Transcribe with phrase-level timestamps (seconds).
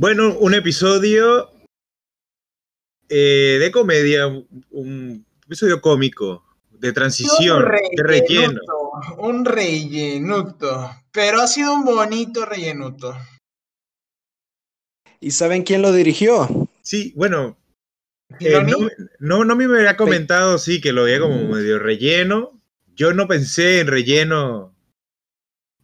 [0.00, 1.50] Bueno, un episodio
[3.10, 4.28] eh, de comedia,
[4.70, 8.62] un episodio cómico, de transición, de relleno.
[9.18, 13.14] Un rellenuto, pero ha sido un bonito rellenuto.
[15.20, 16.48] ¿Y saben quién lo dirigió?
[16.80, 17.58] Sí, bueno,
[18.40, 18.58] eh,
[19.18, 22.58] no, no, me había comentado, sí, que lo veía como medio relleno.
[22.94, 24.74] Yo no pensé en relleno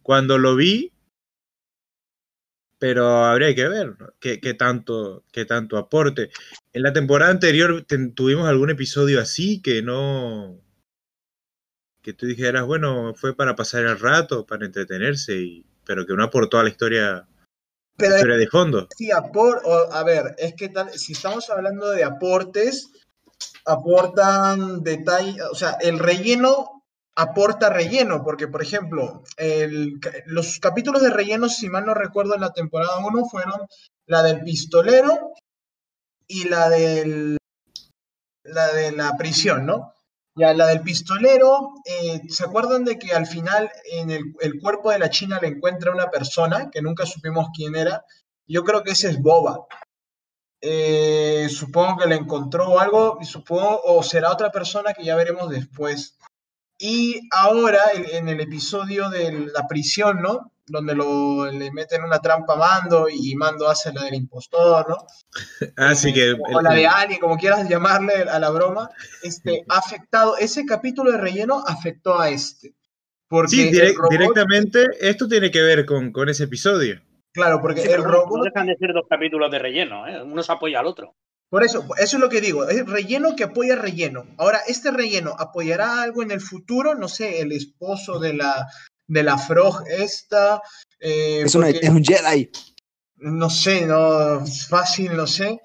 [0.01, 0.91] cuando lo vi,
[2.79, 6.29] pero habría que ver qué, tanto, qué tanto aporte.
[6.73, 10.59] En la temporada anterior tuvimos algún episodio así que no.
[12.01, 16.23] que tú dijeras, bueno, fue para pasar el rato, para entretenerse, y, pero que no
[16.23, 17.27] aportó a la historia,
[17.97, 18.87] historia de fondo.
[18.95, 22.91] Sí, apor, a ver, es que tal, si estamos hablando de aportes,
[23.65, 26.76] aportan detalles, o sea, el relleno
[27.17, 29.23] aporta relleno, porque por ejemplo,
[30.27, 33.61] los capítulos de relleno, si mal no recuerdo, en la temporada 1 fueron
[34.05, 35.33] la del pistolero
[36.27, 37.37] y la del
[38.43, 39.93] la de la prisión, ¿no?
[40.35, 44.99] Ya la del pistolero, eh, ¿se acuerdan de que al final en el, cuerpo de
[44.99, 48.05] la China le encuentra una persona que nunca supimos quién era?
[48.45, 49.65] Yo creo que ese es Boba.
[50.61, 56.17] Eh, supongo que le encontró algo, supongo, o será otra persona que ya veremos después.
[56.79, 60.51] Y ahora, en el episodio de la prisión, ¿no?
[60.67, 64.97] Donde lo, le meten una trampa a Mando y Mando hace la del impostor, ¿no?
[65.77, 66.33] Así ah, que...
[66.33, 68.89] O la de alguien, como quieras llamarle a la broma,
[69.23, 72.75] este, afectado, ese capítulo de relleno afectó a este.
[73.27, 73.71] Porque sí,
[74.09, 77.01] directamente esto tiene que ver con, con ese episodio.
[77.33, 78.37] Claro, porque el robot...
[78.37, 80.23] No dejan de ser dos capítulos de relleno, ¿eh?
[80.23, 81.15] uno se apoya al otro.
[81.49, 84.25] Por eso, eso es lo que digo, es relleno que apoya relleno.
[84.37, 86.93] Ahora, ¿este relleno apoyará algo en el futuro?
[86.93, 88.67] No sé, el esposo de la,
[89.07, 90.61] de la Frog esta.
[90.99, 92.49] Eh, es, un Jedi.
[93.15, 95.61] No sé, no es fácil, no sé.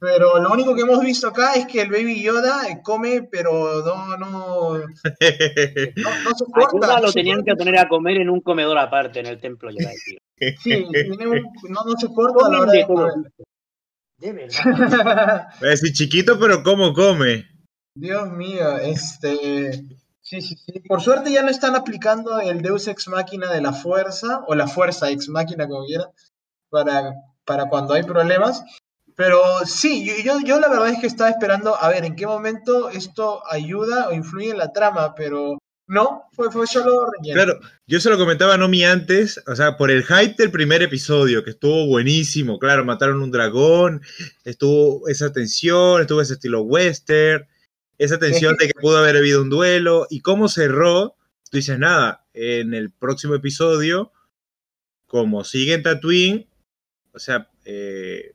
[0.00, 4.16] Pero lo único que hemos visto acá es que el Baby Yoda come, pero no,
[4.16, 7.00] no, no, se corta.
[7.00, 10.54] lo tenían que poner a comer en un comedor aparte en el templo Jedi, tío.
[10.58, 10.84] Sí,
[11.68, 13.12] no, no se corta la hora de comer.
[14.18, 15.48] De verdad.
[15.62, 17.46] Es chiquito, pero ¿cómo come?
[17.94, 19.72] Dios mío, este.
[20.20, 20.80] Sí, sí, sí.
[20.86, 24.68] Por suerte ya no están aplicando el Deus Ex Máquina de la fuerza, o la
[24.68, 26.10] fuerza ex máquina, como quiera,
[26.68, 27.14] para,
[27.44, 28.62] para cuando hay problemas.
[29.16, 32.90] Pero sí, yo, yo la verdad es que estaba esperando a ver en qué momento
[32.90, 37.34] esto ayuda o influye en la trama, pero no, fue, fue solo relleno.
[37.34, 40.82] Claro, yo se lo comentaba a Nomi antes, o sea, por el hype del primer
[40.82, 44.02] episodio, que estuvo buenísimo, claro, mataron un dragón,
[44.44, 47.46] estuvo esa tensión, estuvo ese estilo western,
[47.96, 51.16] esa tensión de que pudo haber habido un duelo, y cómo cerró,
[51.50, 54.12] tú dices, nada, en el próximo episodio,
[55.06, 56.48] como sigue en Tatooine,
[57.12, 58.34] o sea, eh,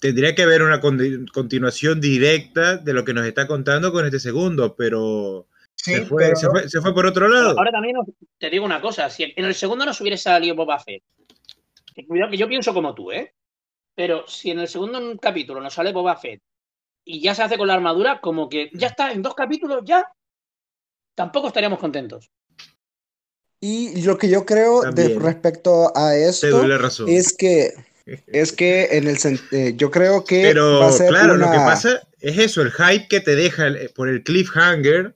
[0.00, 4.74] tendría que haber una continuación directa de lo que nos está contando con este segundo,
[4.74, 5.48] pero
[5.82, 7.56] se, fue, se, fue, por otro lado.
[7.56, 7.96] Ahora también
[8.38, 11.02] te digo una cosa, si en el segundo no se hubiera salido Boba Fett,
[12.06, 13.34] cuidado que yo pienso como tú, ¿eh?
[13.94, 16.40] Pero si en el segundo capítulo nos sale Boba Fett
[17.04, 20.12] y ya se hace con la armadura, como que ya está, en dos capítulos ya,
[21.14, 22.30] tampoco estaríamos contentos.
[23.60, 26.64] Y lo que yo creo de respecto a esto
[27.08, 27.72] es que
[28.26, 29.18] es que en el
[29.50, 33.36] eh, yo creo que pero claro lo que pasa es eso el hype que te
[33.36, 35.14] deja por el cliffhanger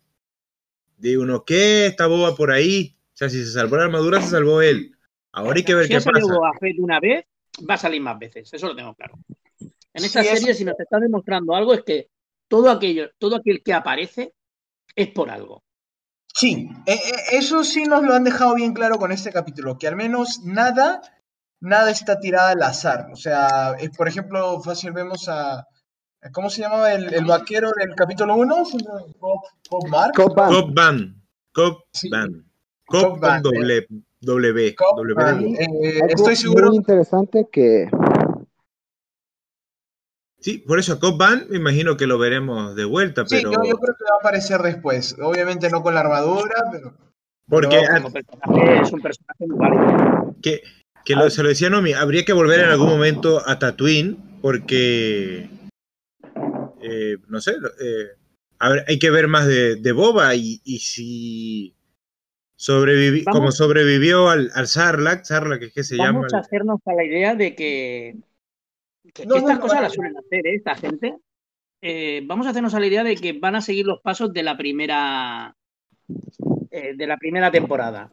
[1.02, 1.86] de uno, ¿qué?
[1.86, 2.96] Está boba por ahí.
[3.08, 4.96] O sea, si se salvó la armadura, se salvó él.
[5.32, 6.12] Ahora hay que ver qué pasa.
[6.14, 7.24] Si Boba Fett una vez,
[7.68, 8.52] va a salir más veces.
[8.52, 9.18] Eso lo tengo claro.
[9.58, 12.08] En esta serie, si nos está demostrando algo, es que
[12.48, 14.32] todo aquello, todo aquel que aparece
[14.94, 15.64] es por algo.
[16.34, 19.88] Sí, e, e, eso sí nos lo han dejado bien claro con este capítulo, que
[19.88, 21.02] al menos nada,
[21.60, 23.08] nada está tirado al azar.
[23.12, 25.66] O sea, eh, por ejemplo, fácil vemos a,
[26.30, 28.54] ¿Cómo se llamaba el, vaquero del capítulo 1?
[29.68, 30.12] Cobb Mark.
[30.14, 30.34] Cobb
[30.72, 31.20] Van.
[31.52, 32.44] Cobb Van.
[32.86, 33.42] Cobb Van.
[33.42, 33.86] W.
[34.20, 34.68] W.
[34.68, 36.68] Eh, estoy seguro.
[36.68, 37.88] Muy interesante que.
[40.38, 43.50] Sí, por eso Cobb Van me imagino que lo veremos de vuelta, pero.
[43.50, 45.16] Sí, yo, creo que va a aparecer después.
[45.20, 46.94] Obviamente no con la armadura, pero.
[47.48, 47.80] Porque.
[47.80, 50.36] es un personaje muy válido.
[50.40, 50.62] Que,
[51.04, 55.50] que lo, se lo decía Nomi, habría que volver en algún momento a Tatooine, porque
[56.92, 58.08] eh, no sé, eh,
[58.86, 61.74] hay que ver más de, Boba y, si
[62.54, 66.20] sobrevivió, como sobrevivió al, al Sarlacc, Sarlacc es que se llama.
[66.20, 68.16] Vamos a hacernos a la idea de que,
[69.04, 70.54] estas cosas las suelen hacer ¿eh?
[70.54, 71.16] esta gente.
[72.24, 74.56] vamos a hacernos a la idea de que van a seguir los pasos de la
[74.56, 75.56] primera
[76.08, 78.12] de la primera temporada.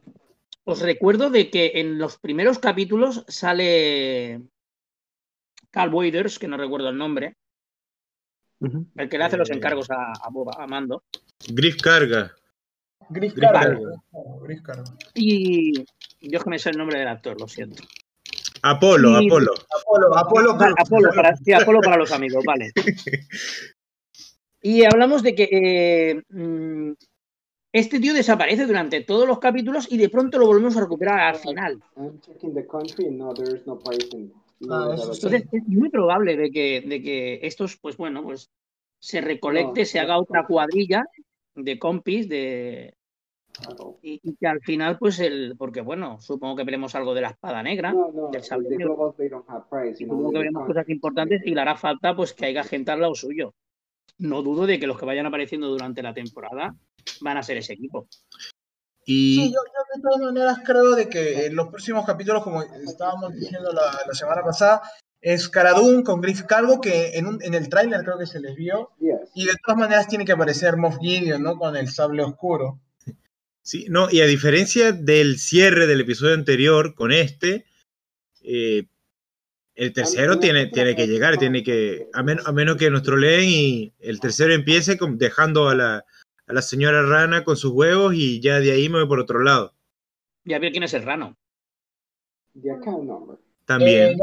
[0.64, 4.42] Os recuerdo de que en los primeros capítulos sale
[5.72, 7.36] Carl Waders, que no recuerdo el nombre.
[8.96, 11.04] El que le hace los encargos a, a, Mando.
[11.48, 12.34] Griff Carga.
[13.10, 14.84] Griff Carga.
[15.16, 15.86] Y
[16.22, 17.84] yo que me sé el nombre del actor, lo siento.
[18.62, 19.54] Apolo, Apolo.
[19.82, 20.52] Apolo, Apolo.
[20.78, 22.72] Apolo, para, sí, Apolo para los amigos, vale.
[24.62, 26.92] Y hablamos de que eh, mm,
[27.72, 31.36] este tío desaparece durante todos los capítulos y de pronto lo volvemos a recuperar al
[31.36, 31.82] final.
[34.70, 38.50] Ah, Entonces es muy probable de que, de que estos, pues bueno, pues
[39.00, 41.06] se recolecte, se haga otra cuadrilla
[41.56, 42.94] de compis de
[44.02, 47.62] y, que al final, pues el, porque bueno, supongo que veremos algo de la espada
[47.64, 47.94] negra,
[48.32, 49.16] del sable negro.
[49.98, 53.16] Supongo que veremos cosas importantes y le hará falta pues que haya gente al lado
[53.16, 53.54] suyo.
[54.18, 56.76] No dudo de que los que vayan apareciendo durante la temporada
[57.22, 58.08] van a ser ese equipo.
[59.10, 59.36] Y...
[59.38, 59.60] Sí, yo,
[59.96, 64.44] de todas maneras creo de que en los próximos capítulos, como estábamos diciendo la, semana
[64.44, 64.84] pasada,
[65.20, 68.56] es Caradun con Griff Cargo, que en, un, en el tráiler creo que se les
[68.56, 68.92] vio.
[69.34, 71.58] Y de todas maneras tiene que aparecer Moff Gideon, ¿no?
[71.58, 72.80] Con el sable oscuro.
[73.64, 77.66] Sí, no, y a diferencia del cierre del episodio anterior con este,
[78.44, 78.86] eh,
[79.74, 83.94] el tercero tiene, tiene que llegar, tiene que, a, a menos que nuestro leen y
[84.00, 86.06] el tercero empiece dejando a la,
[86.50, 89.40] a la señora rana con sus huevos y ya de ahí me voy por otro
[89.40, 89.76] lado.
[90.44, 91.38] Ya ver quién es el rano.
[93.66, 94.14] También.
[94.14, 94.18] Eh,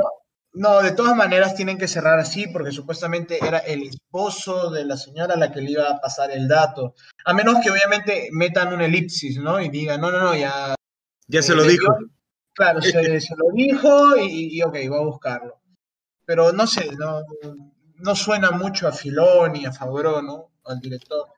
[0.55, 4.97] no, de todas maneras tienen que cerrar así porque supuestamente era el esposo de la
[4.97, 6.95] señora a la que le iba a pasar el dato.
[7.25, 9.61] A menos que obviamente metan un elipsis, ¿no?
[9.61, 10.75] Y digan, no, no, no, ya...
[11.29, 11.97] Ya se lo eh, dijo.
[12.55, 15.61] claro, se, lo dijo y, ok, va a buscarlo.
[16.25, 17.23] Pero no sé, no,
[17.99, 20.51] no suena mucho a Filoni, a Favreau, ¿no?
[20.65, 21.36] Al director.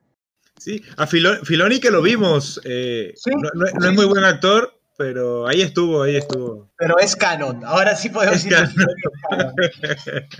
[0.59, 2.59] Sí, a Filoni que lo vimos.
[2.65, 3.13] Eh,
[3.53, 6.69] no, es muy buen actor, pero ahí estuvo, ahí estuvo.
[6.77, 7.63] Pero es canon.
[7.63, 8.57] Ahora sí podemos decir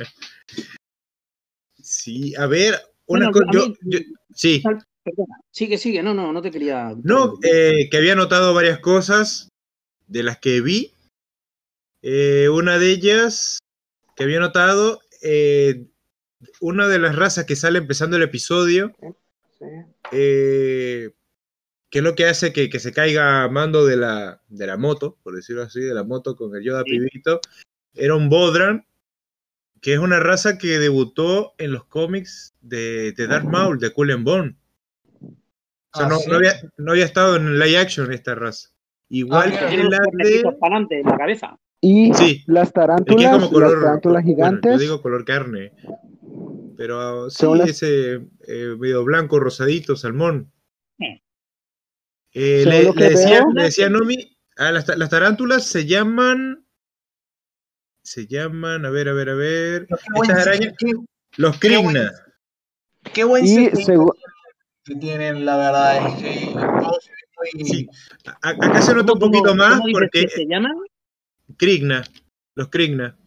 [1.82, 3.46] Sí, a ver, una cosa.
[4.36, 4.62] sí.
[5.52, 6.94] Sigue, sigue, no, no, no te quería.
[7.02, 9.48] No, eh, que había notado varias cosas
[10.08, 10.94] de las que vi.
[12.02, 13.60] Eh, una de ellas
[14.16, 15.00] que había notado,
[16.60, 18.94] una de las razas que sale empezando el episodio
[20.12, 21.10] eh,
[21.90, 25.36] ¿Qué es lo que hace que, se caiga mando de la, de la moto, por
[25.36, 27.42] decirlo así, de la moto con el Yoda pibito?
[27.96, 28.86] Era un Bodran,
[29.82, 34.24] que es una raza que debutó en los cómics de, de Darth Maul, de Cullen
[34.24, 34.56] Bone.
[35.22, 36.10] O sea, ah,
[36.78, 38.70] no, había, estado en live action esta raza.
[39.10, 40.44] Igual ah, que la de...
[40.92, 41.58] en la cabeza.
[41.82, 42.12] Y
[42.46, 44.74] las tarántulas, las tarántulas gigantes.
[44.74, 45.72] Yo digo color carne.
[46.80, 50.50] Pero sí, ese eh, medio blanco, rosadito, salmón.
[52.32, 56.66] Eh, le, decía, le, decía, Nomi, ah, las, las, tarántulas se llaman.
[58.02, 59.88] Se llaman, a ver, a ver, a ver.
[60.22, 60.74] Estas arañas.
[61.36, 62.14] los Krigna.
[63.14, 63.70] Qué buen y
[64.86, 67.66] que tienen, la verdad, es que.
[67.66, 67.90] Sí.
[68.42, 70.30] Acá se nota un poquito más porque.
[70.30, 70.78] se llaman?
[71.58, 72.06] Krigna.
[72.56, 73.18] Los Krigna.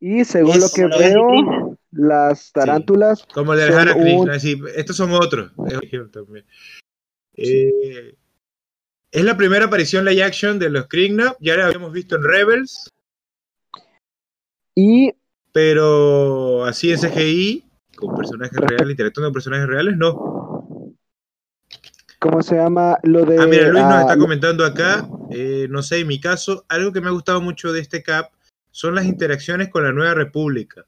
[0.00, 3.24] Y según lo que veo, las tarántulas.
[3.32, 5.52] como el de Hara Krishna, sí, estos son otros.
[7.40, 8.16] Eh,
[9.12, 12.92] es la primera aparición live action de los Krigna, ya la habíamos visto en Rebels.
[14.74, 15.12] Y.
[15.52, 20.94] Pero así en CGI, con personajes reales, interactuando con personajes reales, no.
[22.18, 23.38] ¿Cómo se llama lo de.?
[23.38, 27.00] Ah, mira, Luis nos está comentando acá, eh, no sé, en mi caso, algo que
[27.00, 28.32] me ha gustado mucho de este cap
[28.72, 30.86] son las interacciones con la Nueva República.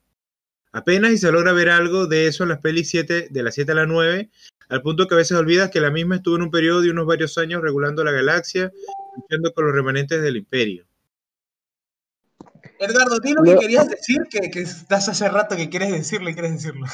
[0.73, 3.73] Apenas y se logra ver algo de eso en las pelis 7, de la 7
[3.73, 4.31] a la 9,
[4.69, 7.07] al punto que a veces olvidas que la misma estuvo en un periodo de unos
[7.07, 8.71] varios años regulando la galaxia,
[9.17, 10.87] luchando con los remanentes del imperio.
[12.79, 14.23] Edgardo, ¿tienes lo que querías decir?
[14.31, 16.87] Que, estás hace rato que quieres decirle, quieres decirlo.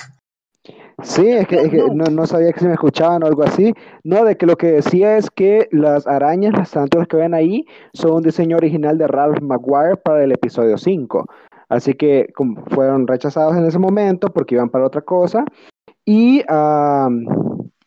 [1.02, 3.74] Sí, es que, no, sabía que se me escuchaban o algo así.
[4.02, 7.66] No, de que lo que decía es que las arañas, las tarántulas que ven ahí,
[7.92, 11.26] son un diseño original de Ralph McGuire para el episodio 5.
[11.68, 12.32] Así que
[12.70, 15.44] fueron rechazados en ese momento porque iban para otra cosa
[16.04, 16.42] y,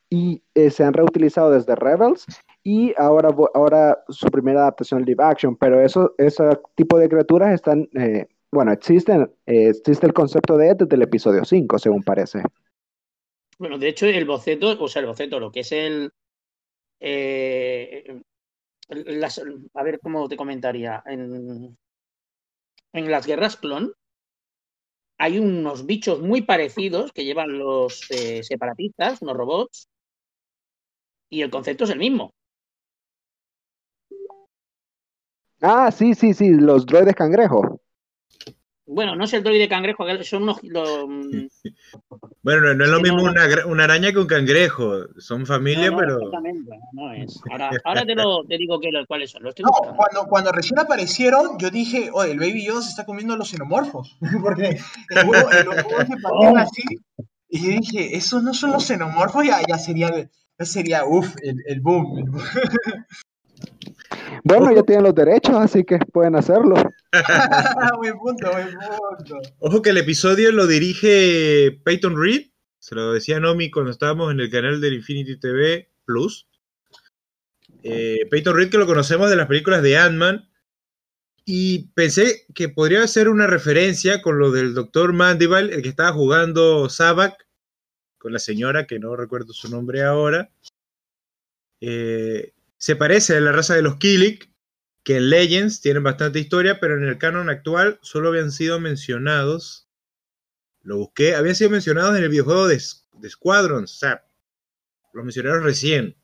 [0.09, 2.25] y eh, se han reutilizado desde Rebels
[2.62, 6.43] y ahora, ahora su primera adaptación live action, pero eso, ese
[6.75, 11.45] tipo de criaturas están, eh, bueno, existen, eh, existe el concepto de desde el episodio
[11.45, 12.43] 5, según parece.
[13.57, 16.12] Bueno, de hecho, el boceto, o sea, el boceto, lo que es el...
[19.74, 21.01] a ver cómo te comentaría.
[21.05, 21.77] En,
[22.93, 23.93] en las guerras clon
[25.17, 29.89] hay unos bichos muy parecidos que llevan los eh, separatistas, unos robots,
[31.29, 32.34] y el concepto es el mismo.
[35.62, 37.81] Ah, sí, sí, sí, los droides cangrejo.
[38.91, 40.63] Bueno, no es el droide cangrejo, son unos.
[40.63, 40.88] Los,
[42.41, 43.31] bueno, no, no es lo mismo no.
[43.67, 45.05] Una, araña que un cangrejo.
[45.19, 46.15] Son familia, no, no, pero.
[46.17, 47.39] exactamente, no es.
[47.51, 49.43] Ahora, ahora te, lo, te digo que lo- cuáles son.
[49.43, 49.96] Lo estoy No, buscando.
[49.98, 54.17] cuando, cuando recién aparecieron, yo dije, oye, el Baby Yoda se está comiendo los xenomorfos.
[54.41, 54.79] Porque
[55.10, 56.84] el huevo, el huevo se patean así.
[57.48, 61.62] Y yo dije, esos no son los xenomorfos, ya, ya sería, ya sería, uff, el,
[61.67, 62.41] el boom.
[64.43, 66.75] Bueno, ya tienen los derechos, así que pueden hacerlo.
[69.60, 72.48] Ojo que el episodio lo dirige Peyton Reed.
[72.78, 76.48] Se lo decía Nomi cuando estábamos en el canal del Infinity TV Plus.
[77.84, 80.50] Eh, Peyton Reed, que lo conocemos de las películas de Ant-Man.
[81.46, 85.13] Y pensé que podría ser una referencia con lo del Dr.
[85.13, 87.48] Mandible, el que estaba jugando Sabak,
[88.20, 90.51] con la señora, que no recuerdo su nombre ahora.
[91.82, 94.49] Eh, se parece a la raza de los Killik,
[95.10, 99.89] que en Legends tienen bastante historia, pero en el canon actual solo habían sido mencionados.
[100.84, 102.80] Lo busqué, habían sido mencionados en el videojuego de,
[103.13, 104.24] de Squadrons, o sea,
[105.13, 106.16] lo mencionaron recién.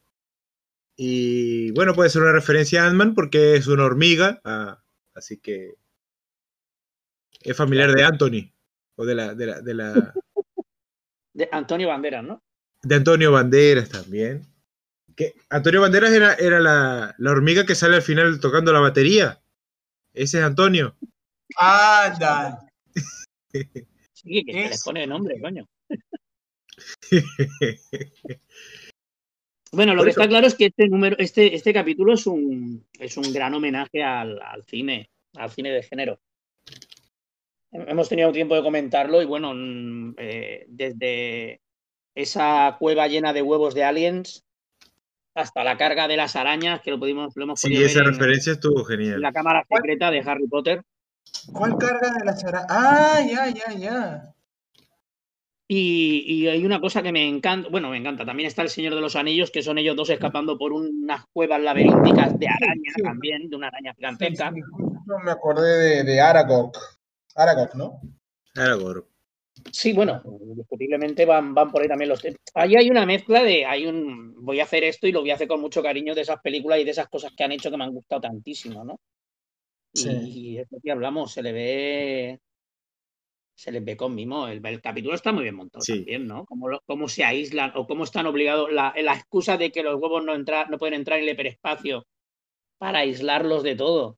[0.96, 4.84] Y bueno, puede ser una referencia a Ant-Man porque es una hormiga, ah,
[5.16, 5.74] así que
[7.42, 8.54] es familiar de Anthony,
[8.98, 10.14] o de la, de la, de la,
[11.34, 12.44] De Antonio Banderas, ¿no?
[12.84, 14.46] de Antonio Banderas también.
[15.16, 19.42] Que Antonio Banderas era, era la, la hormiga que sale al final tocando la batería.
[20.14, 20.96] Ese es Antonio.
[21.58, 22.60] Anda.
[24.14, 25.68] Sí, que se les Es- pone nombre, coño.
[29.72, 32.26] Bueno, lo Por que eso- está claro es que este número, este, este capítulo es
[32.28, 36.20] un, es un gran homenaje al, al cine, al cine de género.
[37.72, 41.60] Hemos tenido tiempo de comentarlo y bueno, mm, eh, desde
[42.16, 44.45] esa cueva llena de huevos de aliens
[45.36, 48.08] hasta la carga de las arañas, que lo pudimos, lo hemos Sí, podido esa ver
[48.08, 49.22] en- referencia estuvo en genial.
[49.22, 50.82] la cámara secreta de Harry Potter.
[51.54, 52.66] ¿Cuál carga de la chara?
[52.70, 54.32] Ah, ya, ya, ya.
[55.68, 58.94] Y, y hay una cosa que me encanta, bueno, me encanta, también está el Señor
[58.94, 63.02] de los Anillos, que son ellos dos escapando por unas cuevas laberínticas de araña Sí.
[63.02, 64.52] también, de una araña gigantesca.
[64.54, 66.72] sí, justo me acordé de, de Aragog.
[67.36, 68.00] Aragog, ¿no?
[68.56, 69.04] Aragorn.
[69.72, 72.40] Sí, bueno, indiscutiblemente van, van por ahí también los temas.
[72.54, 75.36] Ahí hay una mezcla de, hay un, voy a hacer esto y lo voy a
[75.36, 77.78] hacer con mucho cariño de esas películas y de esas cosas que han hecho que
[77.78, 79.00] me han gustado tantísimo, ¿no?
[79.94, 80.10] Sí.
[80.10, 82.40] Y es lo que hablamos, se le ve,
[83.56, 84.48] se les ve con mimo.
[84.48, 85.96] El, el capítulo está muy bien montado Sí.
[86.00, 86.44] también, ¿no?
[86.46, 89.96] Cómo, lo- cómo se aíslan o cómo están obligados, la, la excusa de que los
[90.02, 92.06] huevos no, entra, no pueden entrar en el hiperespacio
[92.78, 94.18] para aislarlos de todo.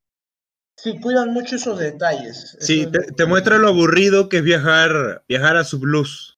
[0.77, 2.55] Sí, cuidan mucho esos detalles.
[2.60, 6.38] Sí, te, es- te muestra lo aburrido que es viajar, viajar a Subluz.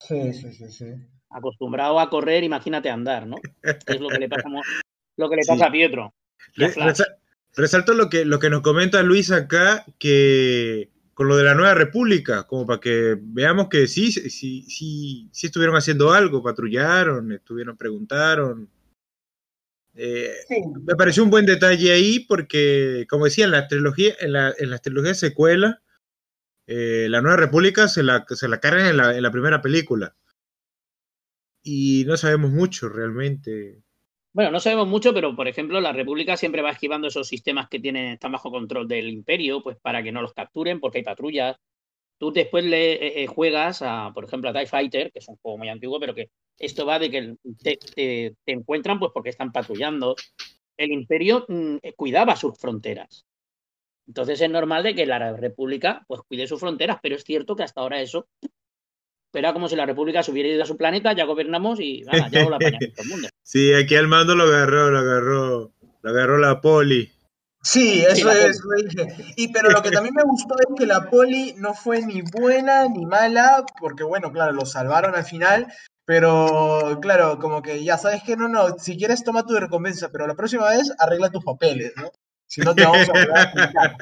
[0.00, 0.86] Sí, sí, sí, sí.
[1.30, 3.36] Acostumbrado a correr, imagínate andar, ¿no?
[3.62, 4.48] Es lo que le pasa,
[5.16, 5.48] lo que le Sí.
[5.50, 6.14] pasa a Pietro.
[7.54, 11.74] Resalto lo que, lo que nos comenta Luis acá, que con lo de la Nueva
[11.74, 17.30] República, como para que veamos que sí, sí, sí, sí, sí estuvieron haciendo algo, patrullaron,
[17.32, 18.70] estuvieron, preguntaron.
[19.94, 24.32] Eh, Sí, me pareció un buen detalle ahí porque, como decía, en la trilogía, en,
[24.32, 25.82] la, en las trilogías secuela,
[26.66, 30.14] eh, la Nueva República se la, se la cargan en la, en la primera película.
[31.62, 33.82] Y no sabemos mucho realmente.
[34.32, 37.78] Bueno, no sabemos mucho, pero por ejemplo, la República siempre va esquivando esos sistemas que
[37.78, 41.56] tienen, están bajo control del Imperio, pues para que no los capturen, porque hay patrullas.
[42.22, 45.38] Tú después le eh, eh, juegas a, por ejemplo, a TIE Fighter, que es un
[45.38, 49.30] juego muy antiguo, pero que esto va de que te, te- te encuentran pues porque
[49.30, 50.14] están patrullando.
[50.76, 53.26] El Imperio mm, eh, cuidaba sus fronteras.
[54.06, 57.64] Entonces es normal de que la República pues cuide sus fronteras, pero es cierto que
[57.64, 58.28] hasta ahora eso
[59.32, 62.28] era como si la República se hubiera ido a su planeta, ya gobernamos y nada,
[62.30, 63.28] ya la todo el mundo.
[63.42, 67.10] Sí, aquí al mando lo agarró, lo agarró, lo agarró la poli.
[67.62, 69.32] Sí, eso es, lo dije.
[69.36, 72.88] Y pero lo que también me gustó es que la poli no fue ni buena
[72.88, 75.72] ni mala, porque bueno, claro, lo salvaron al final,
[76.04, 80.26] pero claro, como que ya sabes que no, no, si quieres toma tu recompensa, pero
[80.26, 82.10] la próxima vez arregla tus papeles, ¿no?
[82.46, 83.96] Si no te vamos a.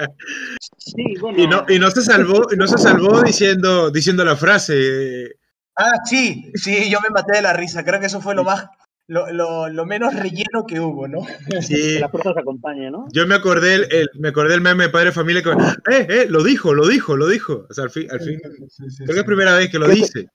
[0.79, 1.38] Sí, bueno.
[1.38, 5.37] Y no, y no se salvó, y no se salvó diciendo, diciendo la frase.
[5.76, 8.67] Ah, sí, sí, yo me maté de la risa, creo que eso fue lo más,
[9.11, 11.21] lo, lo, lo menos relleno que hubo, ¿no?
[11.50, 13.07] Que Sí, la fuerza os acompañe, ¿no?
[13.12, 16.07] yo me acordé el, el- me acordé el meme de Padre de Familia que eh,
[16.09, 17.67] eh, lo dijo, lo dijo, lo dijo.
[17.69, 19.19] O sea, al fin, al fin, Sí, sí, creo que sí.
[19.19, 20.29] es primera vez que lo ¿Qué te- dice.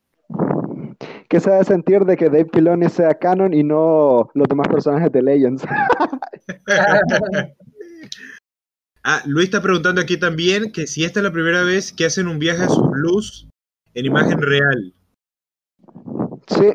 [1.29, 4.67] ¿Qué se ha de sentir de que Dave Filoni sea canon y no los demás
[4.67, 5.63] personajes de Legends?
[9.07, 12.27] Ah, Luis está preguntando aquí también que si esta es la primera vez que hacen
[12.27, 13.47] un viaje a su blues
[13.93, 14.93] en imagen real.
[16.47, 16.73] Sí,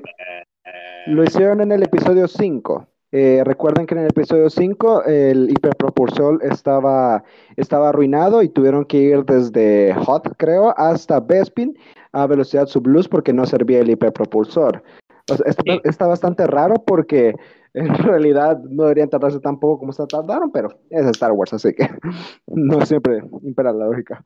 [1.06, 2.86] lo hicieron en el episodio 5.
[3.12, 7.24] Eh, recuerden que en el episodio 5 el hiperpropulsor estaba,
[7.56, 11.76] estaba arruinado y tuvieron que ir desde Hot, creo, hasta Bespin
[12.12, 14.82] a velocidad subluz porque no servía el hiperpropulsor.
[15.30, 15.80] O sea, está, Sí.
[15.84, 17.34] está bastante raro porque
[17.74, 21.74] en realidad no deberían tardarse tan poco como se tardaron, pero es Star Wars, así
[21.74, 21.88] que
[22.46, 24.24] no siempre impera la lógica.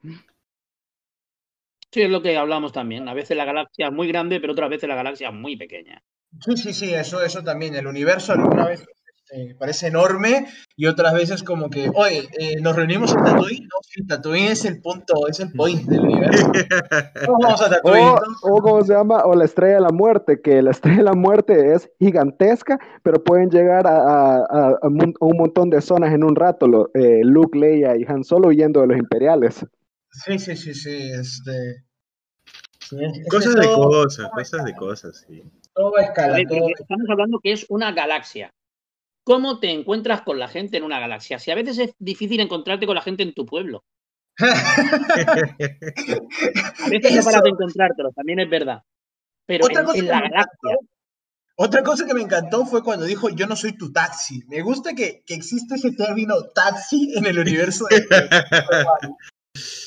[1.91, 3.09] Sí, es lo que hablamos también.
[3.09, 6.03] A veces la galaxia es muy grande, pero otras veces la galaxia es muy pequeña.
[6.41, 7.75] Sí, sí, sí, eso, eso también.
[7.75, 8.85] El universo alguna vez
[9.31, 13.63] este, parece enorme y otras veces como que, oye, eh, nos reunimos en Tatooine.
[13.65, 16.47] No, sí, Tatooine es el punto, es el point del universo.
[17.25, 18.07] Todos vamos a Tatooine.
[18.43, 19.23] O, o ¿cómo se llama?
[19.25, 23.23] O la estrella de la muerte, que la estrella de la muerte es gigantesca, pero
[23.25, 26.67] pueden llegar a, a- a- a mun- a un montón de zonas en un rato,
[26.69, 29.65] lo- eh, Luke, Leia y Han Solo huyendo de los imperiales.
[30.11, 31.85] Sí, sí, sí, sí, este...
[32.81, 35.43] sí, es- es que Cosas de todo- cosas, cosas de cosas, sí.
[36.01, 38.53] Escala, estamos hablando que es una galaxia.
[39.25, 41.39] ¿Cómo te encuentras con la gente en una galaxia?
[41.39, 43.83] Si a veces es difícil encontrarte con la gente en tu pueblo.
[44.39, 44.45] A
[46.89, 48.83] veces paras de encontrártelo, también es verdad.
[49.47, 50.77] Pero Otra en, cosa en que la me galaxia.
[51.57, 54.43] Otra cosa que me encantó fue cuando dijo yo no soy tu taxi.
[54.49, 58.05] Me gusta que, que existe ese término taxi en el universo de...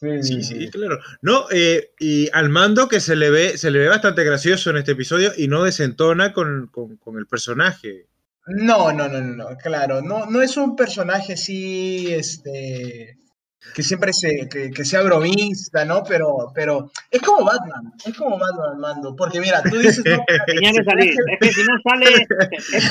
[0.00, 0.98] Sí, sí, claro.
[1.22, 4.76] No, eh, y al mando que se le ve, se le ve bastante gracioso en
[4.76, 8.06] este episodio y no desentona con, con- con el personaje.
[8.46, 13.18] No, no, no, no, no, claro, no, no es un personaje así, este,
[13.74, 16.02] que siempre se, que, que sea bromista, ¿no?
[16.04, 20.72] Pero, pero es como Batman, es como Batman, Mando, porque mira, tú dices, no, Tenía
[20.72, 21.14] que salir.
[21.32, 22.06] Es que si no sale,
[22.72, 22.86] es.
[22.86, 22.90] O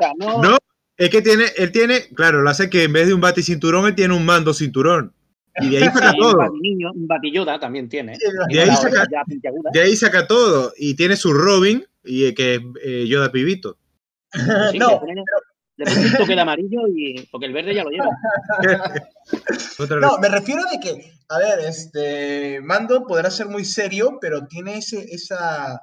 [0.00, 0.58] sea, no, No,
[0.98, 3.94] es que tiene, él tiene, claro, lo hace que en vez de un baticinturón, él
[3.94, 5.14] tiene un mando cinturón.
[5.60, 6.52] Y de ahí saca Sí, un todo.
[6.94, 8.18] un batilloda también tiene.
[8.48, 9.06] De ahí saca-.
[9.72, 9.96] De ahí
[10.26, 10.72] todo.
[10.76, 13.78] Y tiene su Robin, y eh, que es eh, Yoda Pibito.
[14.32, 14.40] Sí,
[14.78, 15.24] no, le ponen-
[15.76, 18.08] un toque de amarillo y porque el verde ya lo lleva.
[19.78, 20.20] Otra no, vez.
[20.20, 25.04] me refiero de que, a ver, este, Mando podrá ser muy serio, pero tiene ese,
[25.12, 25.80] esa,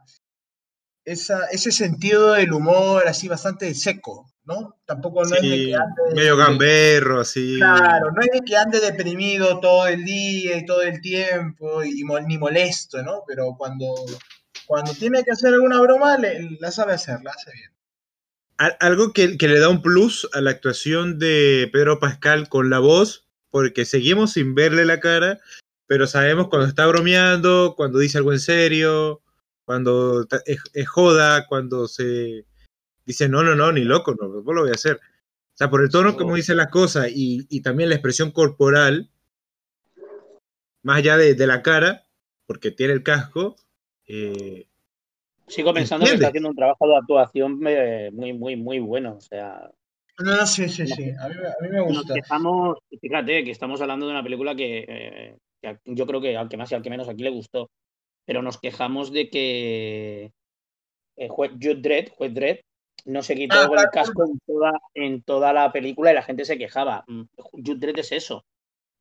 [1.05, 4.77] esa, ese sentido del humor así bastante seco, ¿no?
[4.85, 7.55] Tampoco no es de Sí, que ande medio gamberro, así.
[7.57, 12.03] Claro, no es de que ande deprimido todo el día y todo el tiempo y
[12.27, 13.23] ni molesto, ¿no?
[13.27, 13.93] Pero cuando,
[14.65, 17.71] cuando tiene que hacer alguna broma, le- la sabe hacer, la hace bien.
[18.57, 22.69] Al- Algo que, que le da un plus a la actuación de Pedro Pascal con
[22.69, 25.39] la voz, porque seguimos sin verle la cara,
[25.87, 29.21] pero sabemos cuando está bromeando, cuando dice algo en serio,
[29.65, 32.45] cuando es, es joda, cuando se
[33.05, 34.95] dice no, no, no, ni loco, no, no lo voy a hacer.
[34.97, 39.09] O sea, por el tono como dice las cosas y, y también la expresión corporal,
[40.83, 42.05] más allá de, de la cara,
[42.45, 43.55] porque tiene el casco,
[44.07, 44.65] eh,
[45.47, 49.15] Sigo pensando que está haciendo un trabajo de actuación eh, muy, muy, muy bueno.
[49.17, 49.69] O sea,
[50.19, 52.13] no, sí, sí, sí, a mí, me- a mí me nos gusta.
[52.13, 56.47] quejamos, fíjate que estamos hablando de una película que, eh, que yo creo que al
[56.47, 57.69] que más y al que menos aquí le gustó,
[58.25, 60.31] pero nos quejamos de que
[61.29, 62.59] juez Jude Dredd, juez Dredd,
[63.05, 63.89] no se quitó Ah, el claro.
[63.93, 67.03] casco en toda, en toda la película y la gente se quejaba.
[67.07, 68.43] Mm, Jude Dredd es eso.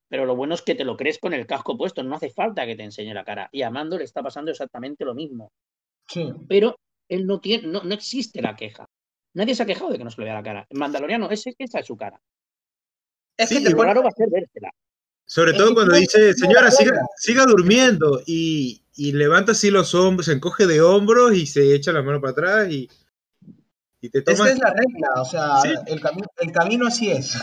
[0.08, 2.66] Pero lo bueno es que te lo crees con el casco puesto, no hace falta
[2.66, 3.48] que te enseñe la cara.
[3.52, 5.52] Y a Mando le está pasando exactamente lo mismo.
[6.08, 6.32] Sí.
[6.48, 6.76] Pero
[7.08, 8.86] él no tiene, no, no existe la queja.
[9.34, 10.66] Nadie se ha quejado de que no se le vea la cara.
[10.68, 12.20] En Mandaloriano, ese, esa es su cara.
[13.36, 14.70] Es Sí, que te raro va a ser vérsela.
[15.24, 20.26] Sobre Es todo cuando dice, señora, siga, siga durmiendo y, y levanta así los hombros,
[20.26, 22.90] se encoge de hombros y se echa la mano para atrás y,
[24.00, 25.70] y te Esta es la regla, o sea, Sí.
[25.86, 27.36] el, cami- el camino así es.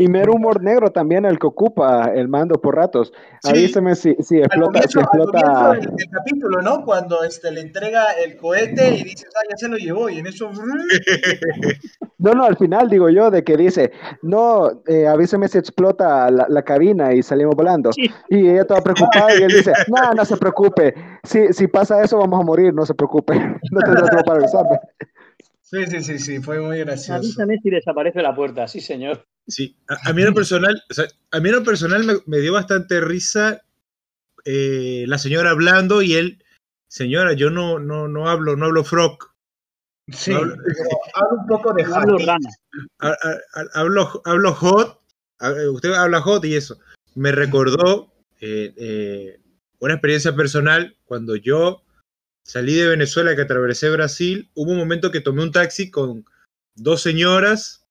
[0.00, 3.12] Y mero humor negro también el que ocupa el mando por ratos.
[3.42, 3.50] Sí.
[3.50, 5.72] Avíseme si, si Al explota, comienzo, si explota.
[5.72, 6.84] del, del capítulo, ¿no?
[6.84, 10.26] Cuando este, le entrega el cohete y dices, ah, ya se lo llevó, y en
[10.28, 10.50] eso...
[12.20, 16.46] No, no, al final digo yo de que dice, no, eh, avíseme si explota la,
[16.48, 17.92] la cabina y salimos volando.
[17.92, 18.10] Sí.
[18.28, 22.18] Y ella toda preocupada y él dice, no, no se preocupe, si, si pasa eso
[22.18, 23.34] vamos a morir, no se preocupe,
[23.70, 24.80] no tendrá tiempo para avisarme.
[25.70, 27.14] Sí, sí, sí, sí, fue muy gracioso.
[27.14, 29.26] Avísame si desaparece la puerta, sí, señor.
[29.46, 32.14] Sí, a, a mí en lo personal, o sea, a mí en lo personal me,
[32.26, 33.62] me dio bastante risa
[34.46, 36.42] eh, la señora hablando y él,
[36.88, 39.18] señora, yo no, no, no hablo, no hablo frog,
[40.10, 40.56] Sí, No, pero
[41.14, 42.48] habla un poco de hablo rana.
[43.00, 45.00] ha- ha- ha- hablo, hablo hot,
[45.70, 46.78] usted habla hot y eso.
[47.14, 49.40] Me recordó eh, eh,
[49.80, 51.82] una experiencia personal cuando yo
[52.48, 56.24] salí de Venezuela que atravesé Brasil, hubo un momento que tomé un taxi con
[56.74, 57.84] dos señoras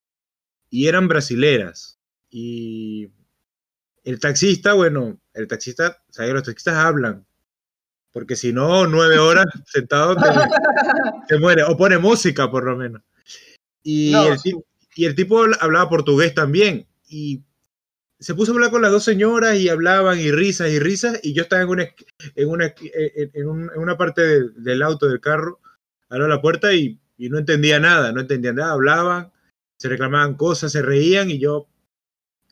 [0.71, 1.99] y eran brasileras.
[2.29, 3.11] Y
[4.03, 6.33] el taxista, bueno, el taxista, ¿sabes?
[6.33, 7.23] Los taxistas hablan
[8.11, 10.23] porque si no, nueve horas sentado te,
[11.27, 13.03] te muere, o pone música por lo menos.
[13.83, 14.53] Y, No, el, sí.
[14.53, 14.59] ti-
[14.95, 17.43] y el tipo hablaba portugués también, y
[18.19, 21.33] se puso a hablar con las dos señoras y hablaban y risas y risas, y
[21.33, 21.87] yo estaba en una,
[22.35, 25.59] en una, en, en un- en una parte del, del auto, del carro,
[26.09, 29.31] abro la puerta y, y no entendía nada, no entendía nada, hablaban,
[29.79, 31.67] se reclamaban cosas, se reían, y yo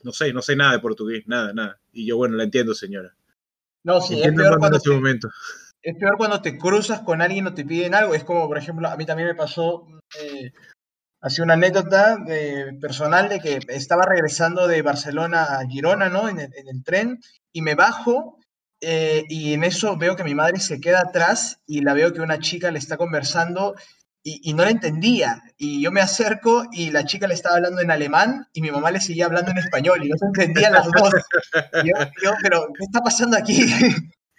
[0.04, 1.80] no sé, no sé nada de portugués, nada, nada.
[1.92, 3.16] Y yo, bueno, la entiendo, señora.
[3.82, 5.28] No, sí, es peor en cuando te, momento.
[5.82, 8.14] es peor cuando te cruzas con alguien o te piden algo.
[8.14, 9.88] Es como, por ejemplo, a mí también me pasó
[10.20, 10.52] eh,
[11.26, 16.28] así una anécdota eh, personal de que estaba regresando de Barcelona a Girona, ¿no?
[16.28, 17.20] En el, en el tren
[17.52, 18.38] y me bajo
[18.80, 22.20] eh, y en eso veo que mi madre se queda atrás y la veo que
[22.20, 23.74] una chica le está conversando
[24.22, 25.42] y, no la entendía.
[25.56, 28.90] Y yo me acerco y la chica le estaba hablando en alemán y mi mamá
[28.90, 31.12] le seguía hablando en español y no se entendían las dos.
[31.84, 33.60] Yo, pero, ¿qué está pasando aquí?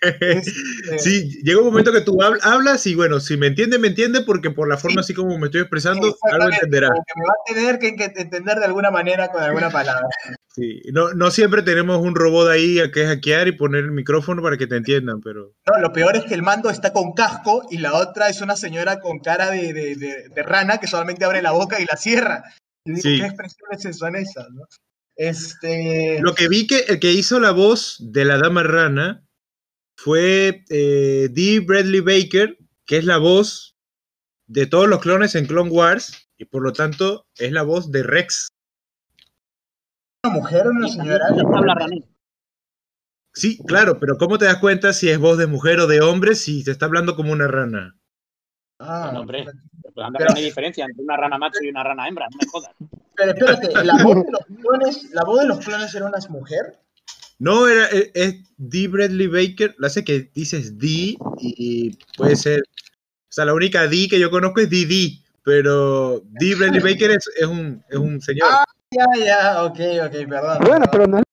[0.02, 0.52] Este,
[1.00, 4.22] Sí, llega un momento que tú habl- hablas y bueno, si me entiende, me entiende
[4.22, 6.90] porque por la forma así como me estoy expresando, algo entenderá.
[6.90, 10.08] me va a tener que, que entender de alguna manera con alguna palabra.
[10.54, 14.42] Sí, no, no siempre tenemos un robot ahí a que hackear y poner el micrófono
[14.42, 17.66] para que te entiendan, pero No, lo peor es que el mando está con casco
[17.70, 21.26] y la otra es una señora con cara de, de- de- de rana que solamente
[21.26, 22.44] abre la boca y la cierra.
[22.86, 23.20] Y digo, Sí.
[23.20, 24.48] ¿qué expresiones son esas?
[24.52, 24.64] no?
[25.16, 29.24] Este, lo que vi que el que hizo la voz de la dama rana
[29.98, 33.76] fue eh, Dee Bradley Baker, que es la voz
[34.46, 38.04] de todos los clones en Clone Wars y por lo tanto es la voz de
[38.04, 38.50] Rex.
[40.24, 41.26] una mujer o una señora.
[43.34, 46.36] Sí, claro, pero ¿cómo te das cuenta si es voz de mujer o de hombre
[46.36, 47.96] si te está hablando como una rana?
[48.80, 49.46] Ah, hombre.
[49.94, 52.28] Pues anda Pero- que no hay diferencia entre una rana macho y una rana hembra,
[52.32, 52.72] no me jodas.
[53.16, 56.80] pero espérate, ¿la voz de los clones, la voz de los clones era una mujer?
[57.40, 59.76] No, era, es, es Dee Bradley Baker.
[59.78, 62.62] La sé que dices Dee y puede ser.
[62.62, 67.30] O sea, la única Dee que yo conozco es Dee pero Dee Bradley Baker es,
[67.40, 68.50] es un, es un señor.
[68.52, 70.58] Ah, Ya, ya, ok, ok, perdón.
[70.62, 70.90] Bueno, perdón.
[70.92, 71.24] pero no es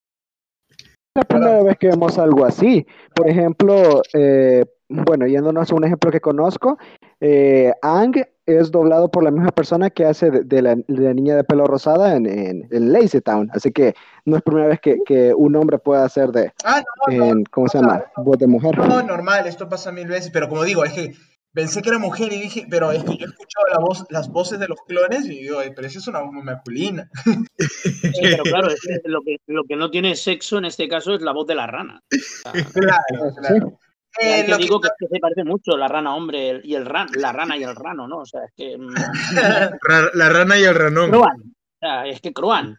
[1.17, 2.87] la primera vez que vemos algo así.
[3.14, 6.79] Por ejemplo, eh, bueno, yéndonos a un ejemplo que conozco,
[7.21, 11.14] eh, Ang es doblado por la misma persona que hace de, de la, de la
[11.14, 13.50] niña de pelo rosada en, en, en Lazy Town.
[13.52, 17.16] Así que no es primera vez que, que un hombre puede hacer de, Ah, no,
[17.16, 18.04] no, en, ¿cómo se llama?
[18.16, 18.76] Voz de mujer.
[18.78, 21.14] No, normal, esto pasa mil veces, pero como digo, es que
[21.52, 24.28] pensé que era mujer y dije, pero es que yo he escuchado la voz, las
[24.28, 27.09] voces de los clones y digo, "Ay, pero esa es una voz masculina.
[27.59, 31.14] Sí, pero claro, es que lo, que, lo que no tiene sexo en este caso
[31.14, 32.02] es la voz de la rana.
[32.72, 33.54] Claro, claro.
[33.54, 33.61] ahí
[34.20, 36.87] Eh, lo que- digo que, es que se parece mucho la rana hombre y el
[36.87, 38.18] ran, la rana y el rano, ¿no?
[38.18, 38.77] O sea, es que.
[38.79, 38.94] mm,
[40.14, 41.11] La rana y el ranón.
[41.11, 41.40] Croan.
[41.40, 42.79] O sea, es que Croan.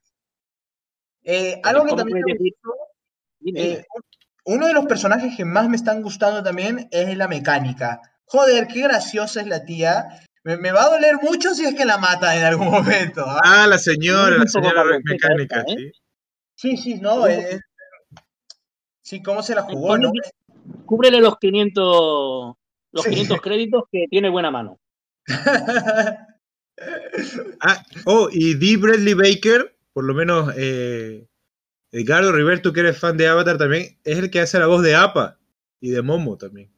[1.24, 2.74] eh, algo que ¿Cómo también me gustó,
[3.56, 3.84] eh,
[4.46, 8.00] uno de los personajes que más me están gustando también es la mecánica.
[8.26, 10.06] Joder, qué graciosa es la tía.
[10.44, 13.24] Me, me va a doler mucho si es que la mata en algún momento.
[13.28, 13.40] ¿ah?
[13.44, 15.76] Ah, la señora, la señora mecánica, esta, ¿eh?
[15.78, 15.92] sí.
[16.58, 17.28] Sí, sí, no.
[17.28, 17.60] eh,
[19.02, 20.12] sí, cómo se la jugó, ¿no?
[20.86, 22.56] Cúbrele los 500,
[22.92, 23.10] los Sí.
[23.10, 24.80] 500 créditos que tiene buena mano.
[27.62, 31.26] Ah, oh, y Dee Bradley Baker, por lo menos eh,
[31.92, 34.84] Edgardo River, tú que eres fan de Avatar también, es el que hace la voz
[34.84, 35.40] de Appa
[35.80, 36.70] y de Momo también.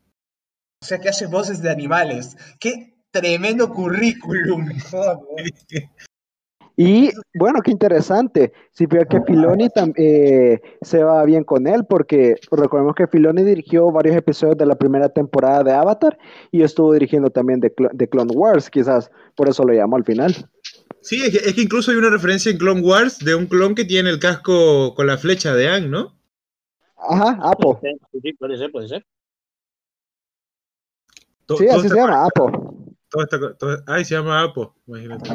[0.84, 2.38] O sea, que hace voces de animales.
[2.60, 4.70] Qué tremendo currículum.
[6.80, 8.54] Y bueno, qué interesante.
[8.72, 13.92] Si veo que Filoni eh, se va bien con él, porque recordemos que Filoni dirigió
[13.92, 16.20] varios episodios de la primera temporada de Avatar
[16.52, 20.36] y estuvo dirigiendo también de, de Clone Wars, quizás por eso lo llamó al final.
[21.02, 23.74] Sí, es que, es que incluso hay una referencia en Clone Wars de un clon
[23.74, 26.16] que tiene el casco con la flecha de Ang, ¿no?
[26.96, 27.80] Ajá, Apo.
[27.82, 27.90] Sí,
[28.22, 29.04] sí, puede ser, puede ser.
[31.58, 32.52] Sí, así se llama, Apo.
[33.10, 35.30] todo está- todo- ay, se llama Apo, imagínate.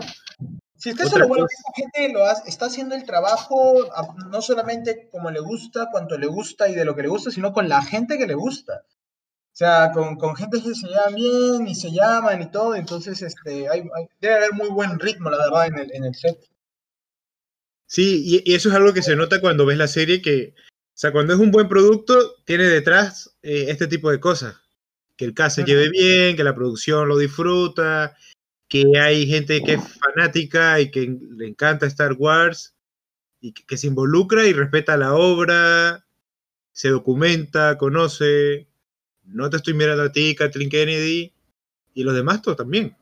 [0.82, 3.88] Si es que eso lo bueno, que esta gente lo hace- está haciendo el trabajo
[4.30, 7.52] no solamente como le gusta, cuanto le gusta y de lo que le gusta, sino
[7.52, 8.82] con la gente que le gusta.
[8.84, 13.22] O sea, con, con gente que se llevan bien y se llaman y todo, entonces
[13.22, 16.38] este, hay, hay- debe haber muy buen ritmo, la verdad, en el, en el set.
[17.86, 20.96] Sí, y, y eso es algo que se nota cuando ves la serie que, o
[20.96, 24.56] sea, cuando es un buen producto, tiene detrás eh, este tipo de cosas.
[25.16, 28.16] Que el cast se lleve bien, que la producción lo disfruta,
[28.72, 31.06] que hay gente que es fanática y que
[31.36, 32.74] le encanta Star Wars
[33.38, 36.06] y que, que se involucra y respeta la obra,
[36.72, 38.68] se documenta, conoce.
[39.24, 41.34] No te estoy mirando a ti, Kathleen Kennedy,
[41.92, 42.96] y los demás todos también.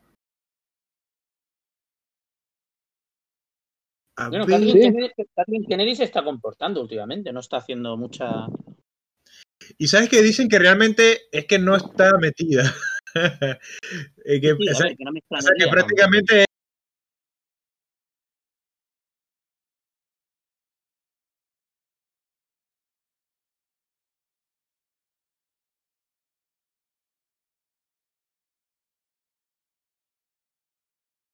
[4.16, 4.48] A Bueno.
[4.48, 8.48] Kathleen Kathleen Kennedy se está comportando últimamente, no está haciendo mucha.
[9.78, 12.64] Y sabes que dicen que realmente es que no está metida.
[14.25, 15.75] Eh, que, Sí, o sea, ver, que no me o sea, extrañaría, que vamos.
[15.75, 16.44] prácticamente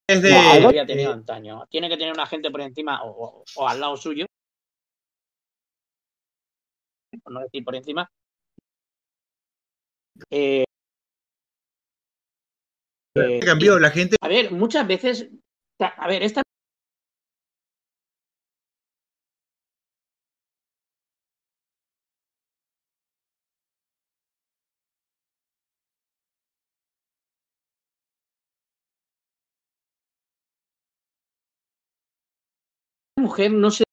[0.09, 0.31] es de...
[0.31, 1.67] No, había tenido antaño.
[1.69, 4.27] Tiene que tener una gente por encima o, o- o al lado suyo.
[7.23, 8.09] Por no decir por encima.
[10.31, 10.65] Eh,
[13.16, 15.29] eh, cambió, la gente a ver, muchas veces.
[15.79, 16.42] A ver, esta
[33.18, 33.85] mujer no se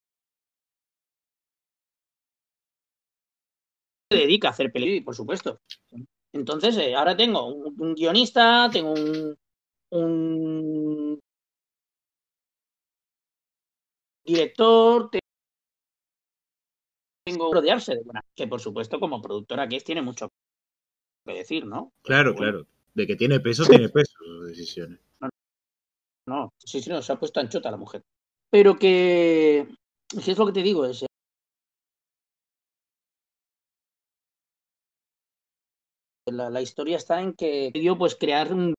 [4.10, 5.60] dedica a hacer películas, por supuesto.
[6.34, 9.34] Entonces, eh, ahora tengo un, un guionista, tengo un,
[9.90, 11.20] un
[14.26, 15.20] director, te-
[17.26, 20.28] tengo rodearse de buena, que por supuesto como productora que es tiene mucho
[21.26, 21.92] que decir, ¿no?
[22.02, 22.52] Claro, Bueno.
[22.52, 22.66] claro.
[22.94, 25.00] De que tiene peso, tiene peso sus decisiones.
[26.26, 28.02] No, sí, sí, no, se ha puesto anchota la mujer.
[28.50, 29.68] Pero que,
[30.22, 31.04] si es lo que te digo, es,
[36.26, 38.74] la, historia está en que dio pues crear un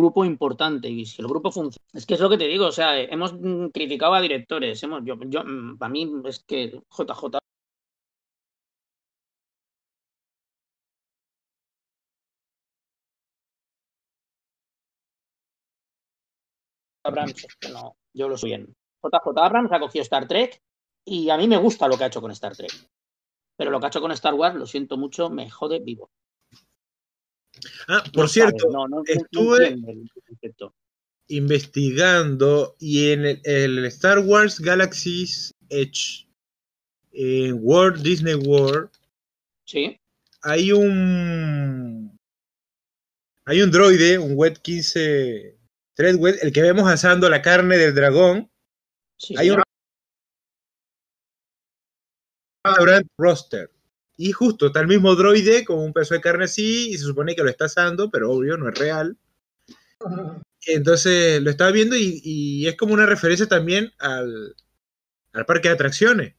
[0.00, 2.72] grupo importante y si el grupo funciona es que es lo que te digo o
[2.72, 7.38] sea hemos mm, criticado a directores hemos yo, mm, para mí es que JJ
[17.04, 18.74] Abrams no yo lo soy bien.
[19.02, 20.60] JJ Abrams ha cogido Star Trek
[21.04, 22.72] y a mí me gusta lo que ha hecho con Star Trek
[23.56, 26.10] pero lo que ha hecho con Star Wars lo siento mucho me jode vivo
[27.88, 29.76] Ah, por cierto, no, no, no estuve-
[31.28, 36.26] investigando y en el, el Star Wars Galaxy's Edge,
[37.12, 38.90] en World Disney World,
[39.64, 39.96] sí
[40.42, 42.18] hay un
[43.44, 45.56] hay un droide, un Wet 15
[45.94, 48.50] Threadwet, el que vemos asando la carne del dragón.
[49.18, 49.62] sí Hay un
[52.64, 53.70] restaurant roster.
[54.22, 57.34] Y justo está el mismo droide con un pedazo de carne así y se supone
[57.34, 59.16] que lo está asando, pero obvio no es real.
[60.66, 64.54] Entonces lo estaba viendo y, y es como una referencia también al,
[65.32, 66.34] al parque de atracciones.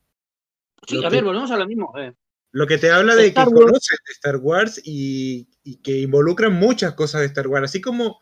[0.87, 2.13] Sí, lo a que- ver volvemos a lo mismo eh.
[2.53, 3.65] Lo que te habla de Star que Wars.
[3.65, 7.63] conoces de Star Wars y, y que involucran muchas cosas de Star Wars.
[7.65, 8.19] Así como,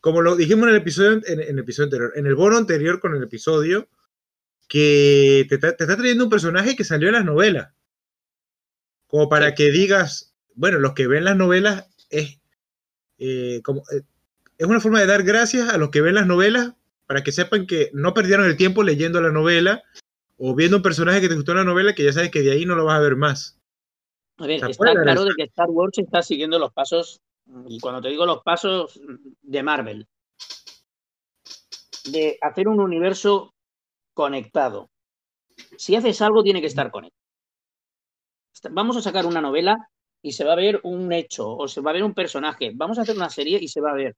[0.00, 3.00] como lo dijimos en el episodio, en, en el episodio anterior, en el bono anterior
[3.00, 3.88] con el episodio,
[4.68, 7.72] que te, está- te está trayendo un personaje que salió en las novelas.
[9.12, 9.56] Como para Sí.
[9.56, 12.40] que digas, bueno, los que ven las novelas es
[13.18, 14.00] eh, como eh,
[14.56, 16.72] es una forma de dar gracias a los que ven las novelas
[17.06, 19.82] para que sepan que no perdieron el tiempo leyendo la novela
[20.38, 22.52] o viendo un personaje que te gustó en la novela que ya sabes que de
[22.52, 23.60] ahí no lo vas a ver más.
[24.38, 27.20] A ver, O sea, está claro de que Star Wars está siguiendo los pasos,
[27.68, 28.98] y cuando te digo los pasos
[29.42, 30.08] de Marvel,
[32.10, 33.52] de hacer un universo
[34.14, 34.88] conectado.
[35.76, 37.21] Si haces algo, tiene que estar conectado.
[38.70, 39.88] Vamos a sacar una novela
[40.22, 42.72] y se va a ver un hecho o se va a ver un personaje.
[42.74, 44.16] Vamos a hacer una serie y se va a ver.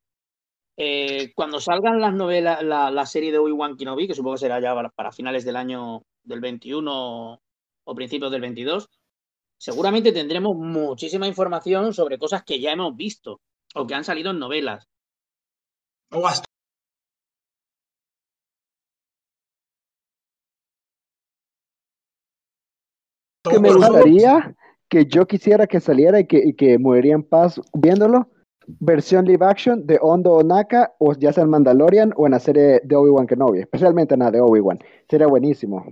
[0.76, 4.74] Eh, cuando salgan las novelas, la, serie de Obi-Wan Kenobi, que supongo que será ya
[4.74, 7.40] para, para finales del año del 21
[7.84, 8.88] o principios del 22,
[9.56, 13.40] seguramente tendremos muchísima información sobre cosas que ya hemos visto
[13.74, 14.88] o que han salido en novelas.
[16.10, 16.53] O hasta
[23.54, 24.54] que me gustaría
[24.88, 28.28] que yo quisiera que saliera y que, y que moriría en paz viéndolo.
[28.66, 32.80] Versión live action de Hondo Onaka, o ya sea en Mandalorian o en la serie
[32.82, 34.78] de Obi-Wan Kenobi, especialmente en la de Obi-Wan.
[35.08, 35.84] Sería buenísimo.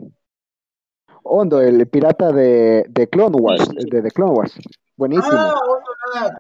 [1.23, 4.59] Hondo, el pirata de, de Clone Wars, de, de Clone Wars.
[4.97, 5.37] Buenísimo.
[5.37, 6.39] Ah,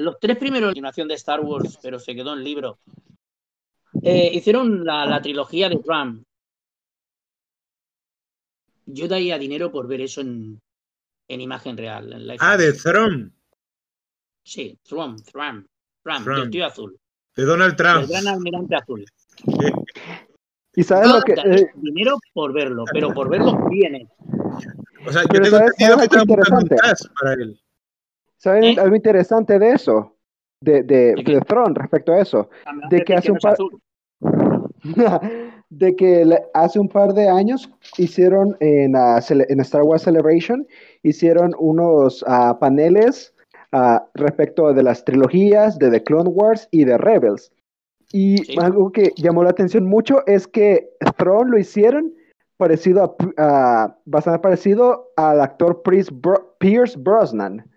[0.00, 2.78] los tres primeros de continuación de Star Wars, pero se quedó en libro.
[4.02, 6.22] Eh, hicieron la, la trilogía de Trump.
[8.86, 10.60] Yo daría dinero por ver eso en,
[11.28, 12.12] en imagen real.
[12.12, 12.72] En Ah, de.
[12.72, 13.30] Throne,
[14.42, 15.66] Sí, Trump, Trump,
[16.02, 16.38] Trump, Trump.
[16.40, 16.98] del tío azul.
[17.36, 18.08] de Donald El Trump.
[18.08, 19.04] gran almirante azul.
[20.74, 21.32] ¿Y sabes lo que...
[21.32, 24.08] eh, dinero por verlo, pero por verlo bien.
[25.06, 27.60] O sea, yo Pero tengo ¿sabes- entendido sabes que cast para él.
[28.40, 28.76] ¿Saben ¿Eh?
[28.80, 30.16] algo interesante de eso?
[30.62, 32.48] De, de, ¿De de Throne respecto a eso.
[32.90, 33.56] De que hace un par-
[35.70, 40.66] de que hace un par de años hicieron en, ah, cele- en Star Wars Celebration,
[41.02, 43.34] hicieron unos ah, paneles
[43.72, 47.52] ah, respecto de las trilogías de The Clone Wars y de Rebels.
[48.12, 48.54] Y Sí.
[48.58, 52.12] algo que llamó la atención mucho es que Throne lo hicieron
[52.56, 55.82] parecido a, bastante parecido al actor
[56.58, 57.69] Pierce Brosnan.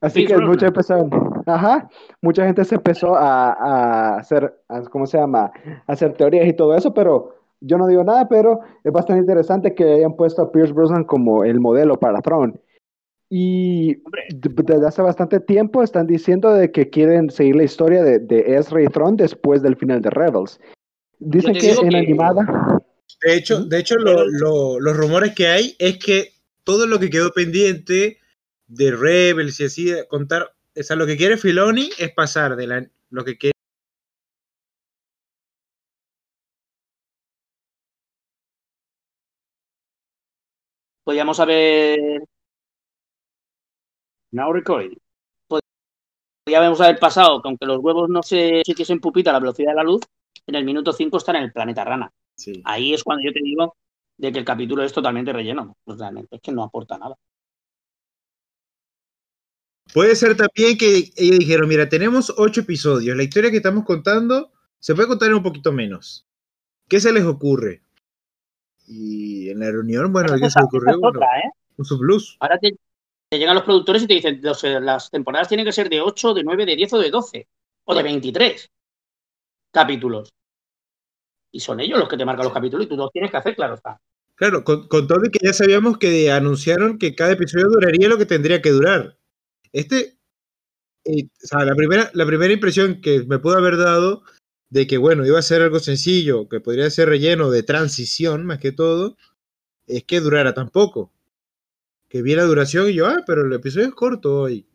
[0.00, 1.10] Así que muchos empezaron,
[1.46, 1.88] ajá,
[2.20, 5.50] mucha gente se empezó a, a hacer, a- ¿cómo se llama?
[5.86, 9.74] A hacer teorías y todo eso, pero yo no digo nada, pero es bastante interesante
[9.74, 12.54] que hayan puesto a Pierce Brosnan como el modelo para Throne.
[13.28, 13.96] Y
[14.36, 18.82] desde hace bastante tiempo están diciendo de que quieren seguir la historia de, de Ezra
[18.82, 20.60] y Throne después del final de Rebels.
[21.18, 22.78] Dicen que en que- animada,
[23.24, 26.28] De hecho, de hecho lo- lo- los rumores que hay es que
[26.62, 28.18] todo lo que quedó pendiente
[28.66, 32.66] de Rebels y así, de contar, o sea, lo que quiere Filoni es pasar de
[32.66, 33.56] la, lo que quiere
[41.06, 42.24] Podríamos haber.
[44.32, 44.98] Now recording.
[46.44, 49.76] Podríamos haber pasado, que aunque los huevos no se hiciesen pupita a la velocidad de
[49.76, 50.02] la luz,
[50.46, 52.12] en el minuto 5 están en el planeta rana.
[52.36, 52.60] Sí.
[52.64, 53.76] Ahí es cuando yo te digo
[54.16, 55.76] de que el capítulo es totalmente relleno.
[55.84, 57.16] Pues realmente es que no aporta nada.
[59.96, 64.52] Puede ser también que ellos dijeron, mira, tenemos ocho episodios, la historia que estamos contando
[64.78, 66.26] se puede contar en un poquito menos.
[66.86, 67.80] ¿Qué se les ocurre?
[68.86, 71.00] Y en la reunión, bueno, ¿qué se les ocurrió?
[71.00, 71.48] Bueno, ¿eh?
[71.78, 72.36] un subluz.
[72.40, 72.76] Ahora te,
[73.30, 76.34] te llegan los productores y te dicen, los- las temporadas tienen que ser de 8,
[76.34, 77.48] de 9, de 10 o de 12.
[77.86, 78.70] O de 23
[79.72, 80.28] capítulos.
[81.52, 83.56] Y son ellos los que te marcan los capítulos y tú los tienes que hacer,
[83.56, 83.98] claro está.
[84.34, 88.18] Claro, con, con todo y que ya sabíamos que anunciaron que cada episodio duraría lo
[88.18, 89.16] que tendría que durar.
[89.72, 90.18] Este,
[91.04, 94.22] eh, o sea, la primera, la primera impresión que me pudo haber dado
[94.70, 98.58] de que, bueno, iba a ser algo sencillo, que podría ser relleno de transición más
[98.58, 99.16] que todo,
[99.86, 101.12] es que durara tan poco.
[102.08, 104.66] Que vi la duración y yo, ah, pero el episodio es corto hoy.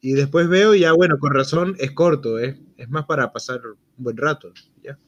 [0.00, 2.56] Y después veo y ya, bueno, con razón es corto, es,
[2.88, 4.52] más para pasar un buen rato.
[4.82, 4.98] Ya.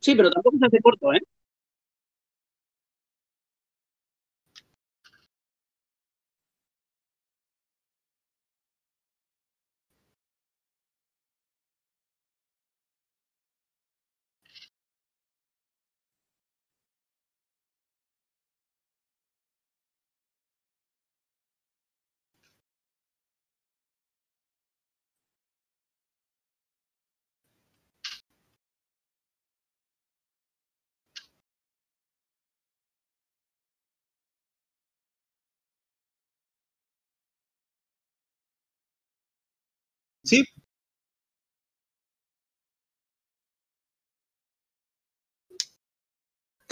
[0.00, 1.20] Sí, pero tampoco se hace corto, ¿eh?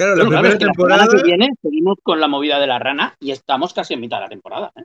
[0.00, 1.06] Claro, la primera es que la temporada.
[1.14, 4.22] que viene seguimos con la movida de la rana y estamos casi en mitad de
[4.22, 4.72] la temporada.
[4.74, 4.84] ¿eh?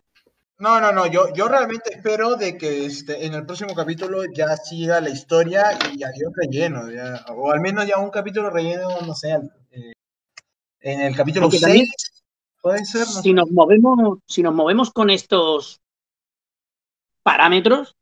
[0.58, 4.58] No, no, no, yo, yo realmente espero de que este, en el próximo capítulo ya
[4.58, 9.14] siga la historia y adiós relleno, ya, o al menos ya un capítulo relleno, no
[9.14, 9.38] sé,
[9.72, 9.94] eh,
[10.82, 11.88] en el capítulo Aunque 6, también-
[12.62, 13.34] puede ser, no Si sé.
[13.34, 15.80] nos movemos, si nos movemos con estos
[17.24, 17.96] parámetros,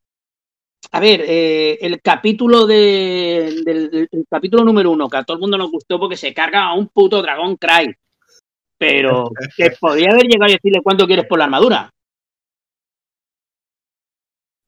[0.91, 5.41] a ver, eh, el capítulo de, del el capítulo número uno, que a todo el
[5.41, 7.95] mundo nos gustó porque se carga a un puto dragón Cry.
[8.77, 11.89] Pero que podría haber llegado y decirle cuánto quieres por la armadura.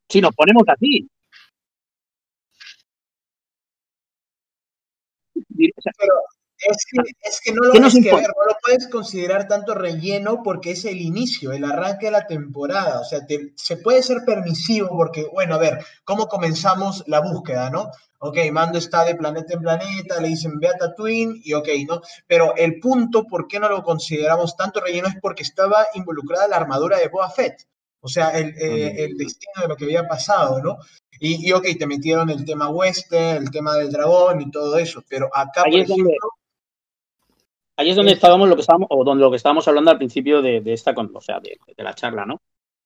[0.09, 1.07] Si nos ponemos así.
[5.37, 5.91] O sea,
[6.57, 8.27] Es que, es que no lo, ¿Qué nos es que, a importa?
[8.27, 12.27] ver, no lo puedes considerar tanto relleno porque es el inicio, el arranque de la
[12.27, 13.01] temporada.
[13.01, 17.69] O sea, te- se puede ser permisivo porque, bueno, a ver, ¿cómo comenzamos la búsqueda,
[17.69, 17.91] no?
[18.19, 22.01] Ok, Mando está de planeta en planeta, le dicen ve a Tatooine y ok, ¿no?
[22.25, 25.07] Pero el punto, ¿por qué no lo consideramos tanto relleno?
[25.09, 27.67] Es porque estaba involucrada la armadura de Boba Fett.
[27.99, 30.77] O sea, el, eh, el destino de lo que había pasado, ¿no?
[31.19, 35.03] Y, y ok, te metieron el tema western, el tema del dragón y todo eso,
[35.09, 36.13] pero acá, Ahí por ejemplo,
[37.77, 40.41] Ahí es donde estábamos lo que estábamos, o donde lo que estábamos hablando al principio
[40.41, 42.41] de, de esta, con- o sea, de, de la charla, ¿no?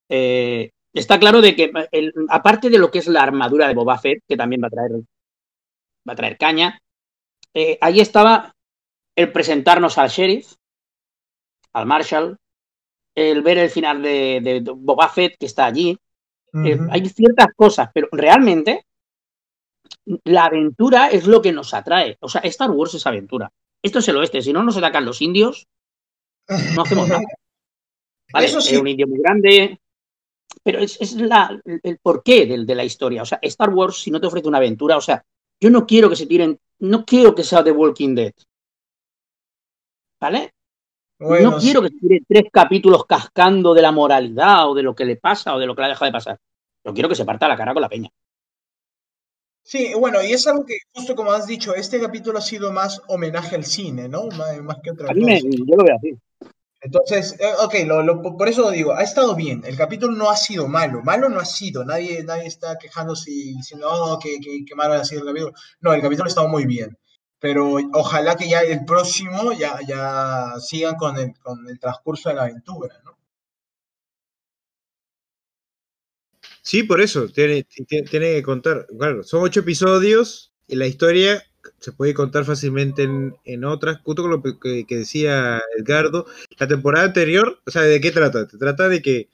[0.09, 3.97] Eh, está claro de que, el- aparte de lo que es la armadura de Boba
[3.99, 4.91] Fett, que también va a traer,
[6.07, 6.79] va a traer caña,
[7.53, 8.53] eh, ahí estaba
[9.15, 10.53] el presentarnos al sheriff,
[11.73, 12.37] al Marshall,
[13.15, 15.95] el ver el final de, de- Boba Fett que está allí.
[16.65, 18.85] Eh, hay ciertas cosas, pero realmente
[20.23, 22.17] la aventura es lo que nos atrae.
[22.21, 23.51] O sea, Star Wars es aventura.
[23.84, 24.41] Esto es el oeste.
[24.41, 25.67] Si no nos atacan los indios,
[26.75, 27.21] no hacemos nada.
[28.34, 28.75] Vale, Eso sí.
[28.75, 29.80] es un indio muy grande,
[30.63, 33.23] pero es, es la- el porqué del- de, la historia.
[33.23, 35.23] O sea, Star Wars, si no te ofrece una aventura, o sea,
[35.59, 38.34] yo no quiero que se tiren, no quiero que sea The Walking Dead.
[40.21, 40.53] ¿Vale?
[41.19, 44.95] Bueno, no quiero que se tiren tres capítulos cascando de la moralidad o de lo
[44.95, 46.38] que le pasa o de lo que le ha dejado de pasar.
[46.86, 48.09] Yo quiero que se parta la cara con la peña.
[49.72, 53.01] Sí, bueno, y es algo que, justo como has dicho, este capítulo ha sido más
[53.07, 54.24] homenaje al cine, ¿no?
[54.39, 55.47] Más, más que otra A mí me, cosa.
[55.67, 56.17] yo lo veo así.
[56.82, 59.61] Entonces, eh, ok, lo, lo- por eso lo digo, ha estado bien.
[59.65, 61.01] El capítulo no ha sido malo.
[61.03, 61.86] Malo no ha sido.
[61.86, 65.53] Nadie, nadie está quejándose y diciendo, oh, que, que, que malo ha sido el capítulo.
[65.82, 66.97] No, el capítulo ha estado muy bien.
[67.39, 72.36] Pero ojalá que ya el próximo ya, ya sigan con el, con el transcurso de
[72.36, 73.09] la aventura, ¿no?
[76.70, 78.86] Sí, por eso, tiene, tiene, que contar.
[78.95, 81.43] Claro, son ocho episodios y la historia
[81.80, 84.01] se puede contar fácilmente en, en otras.
[84.03, 86.28] Justo con lo que, decía Edgardo,
[86.59, 88.47] la temporada anterior, o sea, ¿de qué trata?
[88.47, 89.30] Te trata de que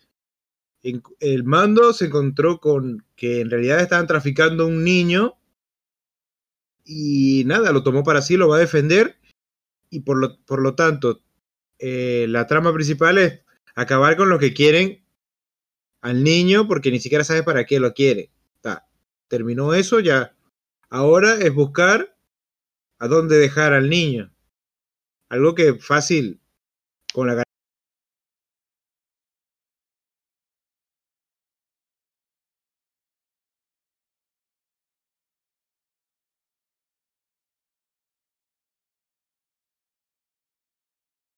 [1.20, 5.38] el mando se encontró con que en realidad estaban traficando un niño
[6.86, 9.18] y nada, lo tomó para sí, lo va a defender
[9.90, 11.22] y por lo, por lo tanto,
[11.80, 13.42] eh, la trama principal es
[13.76, 15.05] acabar con lo que quieren
[16.06, 18.30] al niño porque ni siquiera sabe para qué lo quiere.
[18.62, 18.88] Ta,
[19.28, 20.36] terminó eso ya.
[20.88, 22.16] Ahora es buscar
[23.00, 24.32] a dónde dejar al niño.
[25.30, 26.40] Algo que fácil
[27.12, 27.45] con la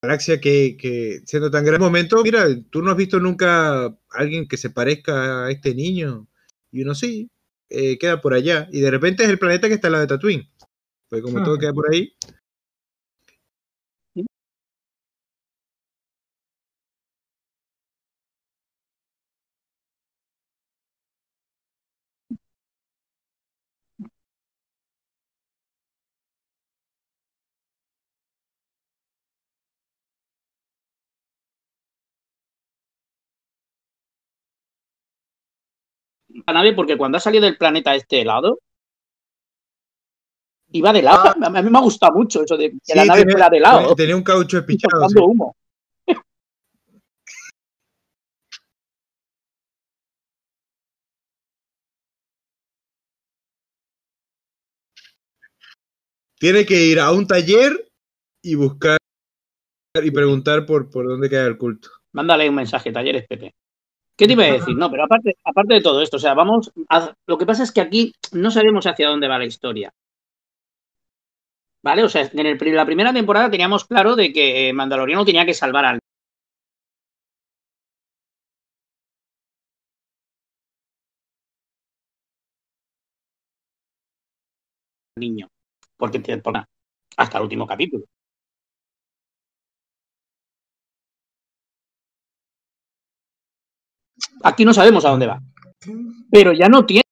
[0.01, 4.47] galaxia que, que siendo tan grande momento, mira, tú no has visto nunca a alguien
[4.47, 6.27] que se parezca a este niño.
[6.71, 7.29] Y uno sí,
[7.69, 8.67] eh, queda por allá.
[8.71, 10.49] Y de repente es el planeta que está al lado de Tatooine.
[11.09, 12.13] Pues como todo queda por ahí.
[36.47, 38.59] La nave, porque cuando ha salido del planeta este helado,
[40.71, 41.33] iba de lado.
[41.43, 43.59] A mí me ha gustado mucho eso de que Sí, la nave tenía- fuera de
[43.59, 43.95] lado.
[43.95, 45.09] Tenía un caucho espichado.
[45.09, 45.15] sí.
[45.19, 45.55] humo.
[56.39, 57.89] Tiene que ir a un taller
[58.43, 58.97] y buscar
[60.01, 61.89] y preguntar por, por dónde queda el culto.
[62.11, 63.55] Mándale un mensaje, talleres Pepe.
[64.17, 64.75] ¿Qué te iba a decir?
[64.75, 66.71] No, pero aparte, aparte de todo esto, o sea, vamos.
[66.89, 69.91] a- lo que pasa es que aquí no sabemos hacia dónde va la historia.
[71.83, 72.03] ¿Vale?
[72.03, 75.85] O sea, en el la primera temporada teníamos claro de que Mandaloriano tenía que salvar
[75.85, 75.99] al
[85.19, 85.47] niño.
[85.97, 86.63] Porque pone
[87.17, 88.05] hasta el último capítulo.
[94.43, 95.41] Aquí no sabemos a dónde va.
[96.31, 97.03] Pero ya no tiene.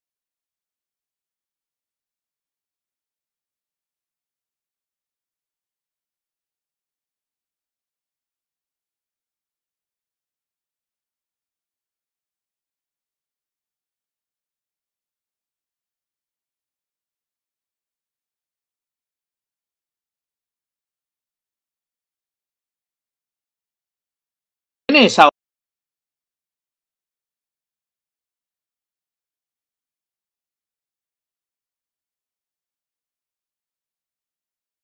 [24.87, 25.29] esa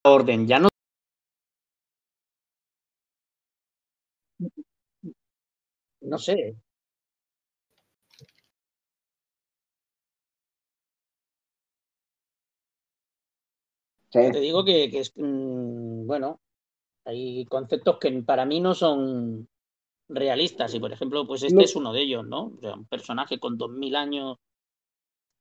[0.04, 0.48] orden.
[0.48, 0.70] Ya no.
[6.14, 6.38] No sé.
[14.10, 14.20] Sí.
[14.32, 15.14] Te digo que, que es.
[15.16, 16.42] mm, bueno,
[17.06, 19.48] hay conceptos que para mí no son
[20.10, 20.74] realistas.
[20.76, 21.62] Y por ejemplo, pues este No.
[21.64, 22.54] es uno de ellos, ¿no?
[22.58, 24.38] O sea, un personaje con 2000 años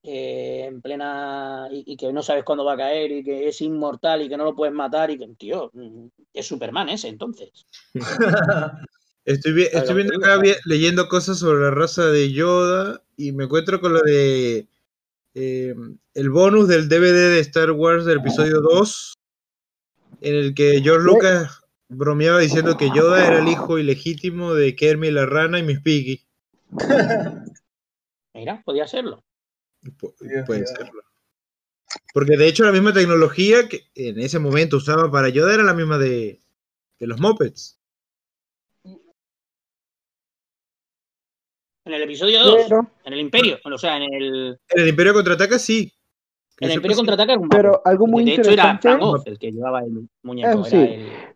[0.03, 1.68] eh, en plena.
[1.70, 4.36] Y, y que no sabes cuándo va a caer y que es inmortal y que
[4.36, 7.66] no lo puedes matar y que, tío, mm, es Superman ese entonces.
[9.24, 14.01] Estoy, viendo acá, leyendo cosas sobre la raza de Yoda y me encuentro con lo
[14.01, 14.66] de
[15.34, 15.74] eh,
[16.14, 19.18] el bonus del DVD de Star Wars del episodio 2,
[20.22, 21.05] en el que George.
[21.05, 25.80] Lucas bromeaba diciendo que Yoda era el hijo ilegítimo de Kermit la rana y Miss
[25.80, 26.24] Piggy.
[28.34, 29.22] Mira, podía serlo.
[29.82, 30.14] Pu-
[30.46, 31.02] puede serlo.
[32.12, 35.74] Porque de hecho la misma tecnología que en ese momento usaba para Yoda era la
[35.74, 36.40] misma de,
[36.98, 37.80] de los Muppets.
[41.86, 45.14] En el episodio 2, Pero, en el Imperio, o sea, en el, En el Imperio
[45.14, 45.92] Contraataca sí.
[46.60, 46.98] En el Imperio sí.
[46.98, 48.88] contraataca era un pero algo muy de hecho, era interesante.
[48.88, 50.64] Frank Oz el que llevaba el muñeco.
[50.64, 50.76] Sí.
[50.76, 50.84] era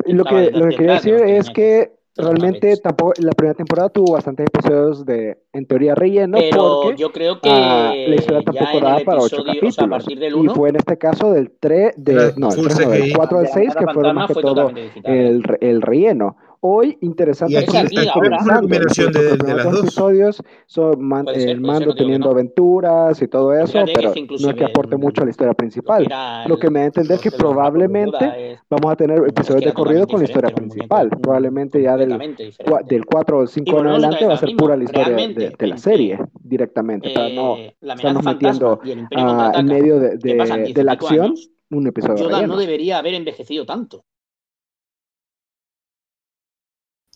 [0.05, 4.13] el- Lo que, lo que quería decir es que realmente tampoco, la primera temporada tuvo
[4.13, 8.81] bastantes episodios de, en teoría, relleno, Pero porque yo creo que ah, la historia tampoco
[8.81, 9.89] daba para ocho o sea, a capítulos.
[9.89, 12.81] partir del y 1, fue en este caso del 3, de, no, el full 3
[12.87, 13.13] no, del CGI.
[13.15, 14.71] 4 al de la 6, Casa que fueron más que todo
[15.05, 16.37] el, re- el relleno.
[16.67, 21.27] Hoy, interesante Y aquí, está una combinación de, los de las dos episodios son man-
[21.27, 22.33] ser, el ser, mando no que teniendo no.
[22.33, 25.31] aventuras y todo eso, que pero es que no es que aporte mucho a la
[25.31, 26.05] historia lo principal.
[26.07, 29.73] era Lo que me da a entender que probablemente es- vamos a tener episodios de
[29.75, 31.11] corrido con la historia principal.
[31.11, 34.59] Probablemente ya del, cua- del 4 o Y 5 en adelante va a ser mismo.
[34.61, 40.01] pura la historia de, de- la serie directamente, para no eh, estarnos metiendo en medio
[40.01, 41.35] de, la acción
[41.71, 44.05] un episodio Yoda no debería haber envejecido tanto.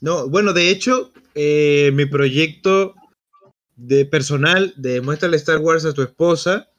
[0.00, 2.94] No, bueno, de hecho, eh, mi proyecto
[3.76, 6.70] de personal de Muéstrale Star Wars a tu esposa,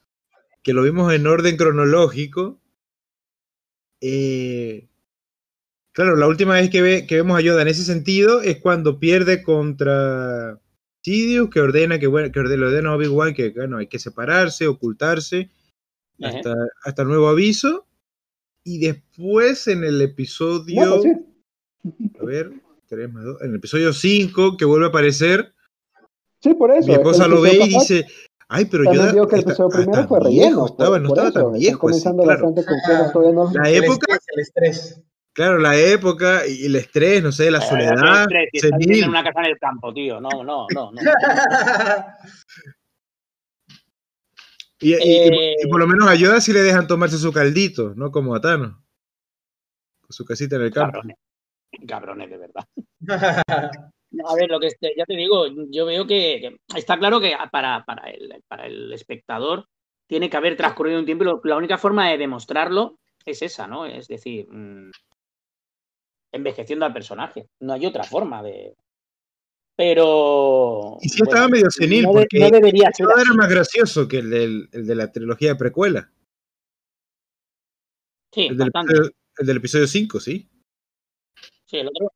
[0.64, 2.60] que lo vimos en orden cronológico.
[4.02, 4.88] eh,
[5.92, 9.00] claro, la última vez que, ve- que vemos a Yoda en ese sentido es cuando
[9.00, 10.60] pierde contra
[11.04, 14.68] Sidious, que ordena que, bueno, que ordena, ordena a Obi-Wan que bueno, hay que separarse,
[14.68, 15.50] ocultarse,
[16.22, 16.54] hasta,
[16.84, 17.86] hasta nuevo aviso.
[18.64, 21.02] Y después en el episodio.
[22.20, 22.52] A ver,
[22.90, 23.42] 3 más 2.
[23.44, 25.54] En el episodio 5, que vuelve a aparecer,
[26.42, 26.88] Sí, por eso.
[26.88, 28.06] mi esposa lo ve y dice,
[28.48, 30.66] ay, pero También yo digo que el episodio primero fue relleno.
[30.66, 32.40] estaba, por, no por estaba eso, tan así, comenzando claro.
[32.52, 33.52] bastante con cosas todavía no.
[33.54, 35.02] La el época, estrés, el estrés.
[35.34, 39.24] claro, la época y el estrés, no sé, la Eh, soledad, si estás en una
[39.24, 40.20] casa en el campo, tío.
[40.22, 40.92] No, no, no.
[40.92, 41.02] no.
[44.82, 47.34] Y, y- y- Eh, y por lo menos a Yoda sí le dejan tomarse su
[47.34, 48.40] caldito, no como a.
[48.42, 48.78] Con
[50.08, 50.94] su casita en el campo.
[50.94, 51.18] Cabrones.
[51.88, 52.66] Cabrones, de verdad.
[54.28, 57.36] A ver, lo que este- ya te digo, yo veo que, que está claro que
[57.52, 59.66] para, para, el, para el espectador
[60.08, 63.68] tiene que haber transcurrido un tiempo y lo- la única forma de demostrarlo es esa,
[63.68, 63.86] ¿no?
[63.86, 64.90] Es decir, mm,
[66.34, 67.48] envejeciendo al personaje.
[67.60, 68.76] No hay otra forma de.
[69.78, 70.98] Pero.
[71.02, 73.06] Y sí estaba medio senil, no, porque no debería ser.
[73.06, 73.38] Era así.
[73.38, 76.12] más gracioso que el, del- el de la trilogía de precuela.
[78.34, 78.72] Sí, El del,
[79.38, 80.50] el del episodio 5, ¿sí?
[81.70, 82.12] Sí, el otro.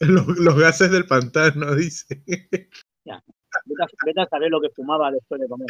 [0.00, 2.22] Los, los gases del pantano, dice.
[2.26, 2.70] Vete
[3.12, 3.22] a,
[4.06, 5.68] vete a saber lo que fumaba después de comer.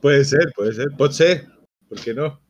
[0.00, 1.46] Puede ser, puede ser, puede ser,
[1.88, 2.40] ¿por qué no?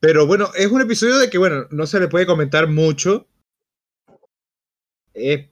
[0.00, 3.28] Pero bueno, es un episodio de que, bueno, no se le puede comentar mucho.
[5.14, 5.48] Es,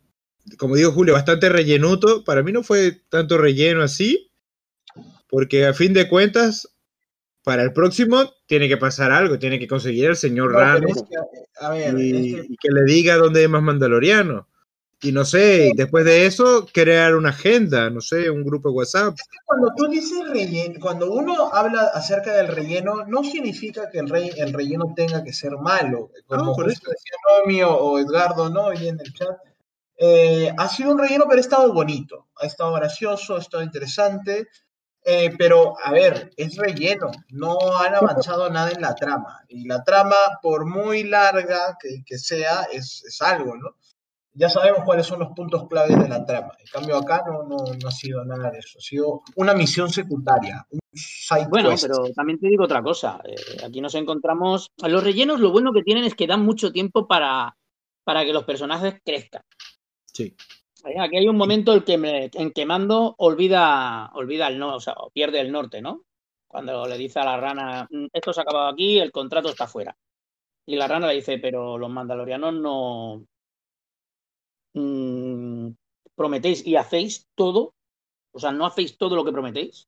[0.57, 2.25] como dijo Julio, bastante rellenuto.
[2.25, 4.31] Para mí no fue tanto relleno así,
[5.29, 6.69] porque a fin de cuentas,
[7.43, 10.89] para el próximo tiene que pasar algo, tiene que conseguir al señor No, pero Rano
[10.89, 14.47] es que, a ver, y, es que y que le diga dónde hay más mandalorianos.
[15.01, 19.17] Y no sé, después de eso, crear una agenda, no sé, un grupo de WhatsApp.
[19.47, 24.33] cuando tú dices relleno, cuando uno habla acerca del relleno, no significa que el, rey,
[24.37, 26.11] el relleno tenga que ser malo.
[26.27, 28.65] Como No, por justo decía Noemi o, o Edgardo, ¿no?
[28.67, 29.39] Hoy en el chat.
[29.99, 32.29] Eh, ha sido un relleno, pero ha estado bonito.
[32.41, 34.49] Ha estado gracioso, ha estado interesante.
[35.05, 37.11] Eh, pero, a ver, es relleno.
[37.31, 39.41] No han avanzado nada en la trama.
[39.49, 43.75] Y la trama, por muy larga que, que sea, es, es algo, ¿no?
[44.35, 46.53] ya sabemos cuáles son los puntos claves de la trama.
[46.61, 48.79] En cambio, acá no, no, no ha sido nada de eso.
[48.79, 51.89] Ha sido una misión secundaria, un side Bueno, quest.
[51.89, 53.21] pero también te digo otra cosa.
[53.25, 53.35] eh,
[53.67, 54.71] aquí nos encontramos.
[54.87, 57.57] Los rellenos, lo bueno que tienen es que dan mucho tiempo para,
[58.05, 59.43] para que los personajes crezcan.
[60.19, 60.35] Sí.
[60.85, 64.75] Eh, Aquí hay un momento en que, me- en que Mando olvida, olvida el no,
[64.75, 66.03] o sea, pierde el norte, ¿no?
[66.49, 69.69] Cuando le dice a la rana, "Mm, esto se ha acabado aquí, el contrato está
[69.69, 69.97] fuera.
[70.67, 73.23] Y la rana le dice, pero los mandalorianos no
[74.75, 75.71] mm,
[76.17, 77.75] prometéis y hacéis todo,
[78.33, 79.87] o sea, no hacéis todo lo que prometéis,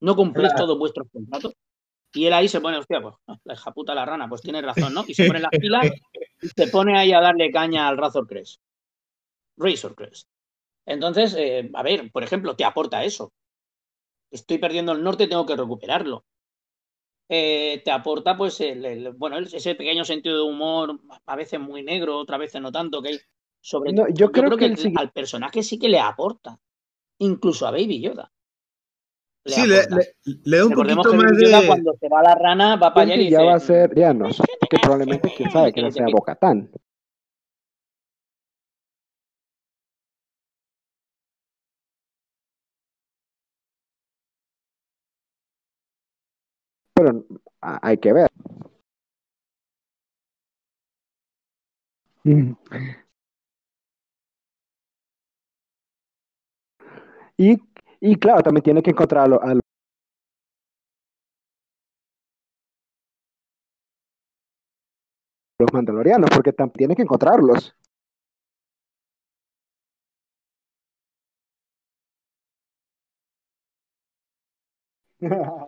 [0.00, 0.64] no cumplís Claro.
[0.66, 1.52] todos vuestros contratos.
[2.14, 3.14] Y él ahí se pone, hostia, pues
[3.44, 5.04] la hija puta la rana, pues tiene razón, ¿no?
[5.06, 5.86] Y se pone las pilas
[6.40, 8.60] y se pone ahí a darle caña al Razor Crest.
[9.56, 10.28] Razor Crest.
[10.86, 13.32] Entonces, eh, a ver, por ejemplo, te aporta eso.
[14.30, 16.24] estoy perdiendo el norte, tengo que recuperarlo.
[17.28, 21.82] Eh, te aporta pues el, el- bueno ese pequeño sentido de humor a veces muy
[21.82, 23.20] negro otras veces no tanto que hay
[23.62, 26.60] sobre No, yo creo que el- al personaje sí que le aporta
[27.20, 28.30] incluso a Baby Yoda
[29.44, 29.96] le Sí, le, aporta.
[29.96, 31.66] le- le da un Recordemos poquito más Baby Yoda de.
[31.66, 33.94] cuando se va a la rana va para allá y ya dice va a ser,
[33.94, 36.70] ya no, que probablemente quién sabe que no sea Bocatán.
[46.94, 47.24] Pero
[47.60, 48.30] hay que ver.
[57.36, 57.58] Y,
[58.00, 59.60] y claro, también tiene que encontrar a, lo- a los
[65.72, 67.74] mandalorianos, porque también tiene que encontrarlos.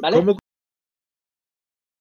[0.00, 0.16] ¿Vale?
[0.16, 0.38] ¿Cómo,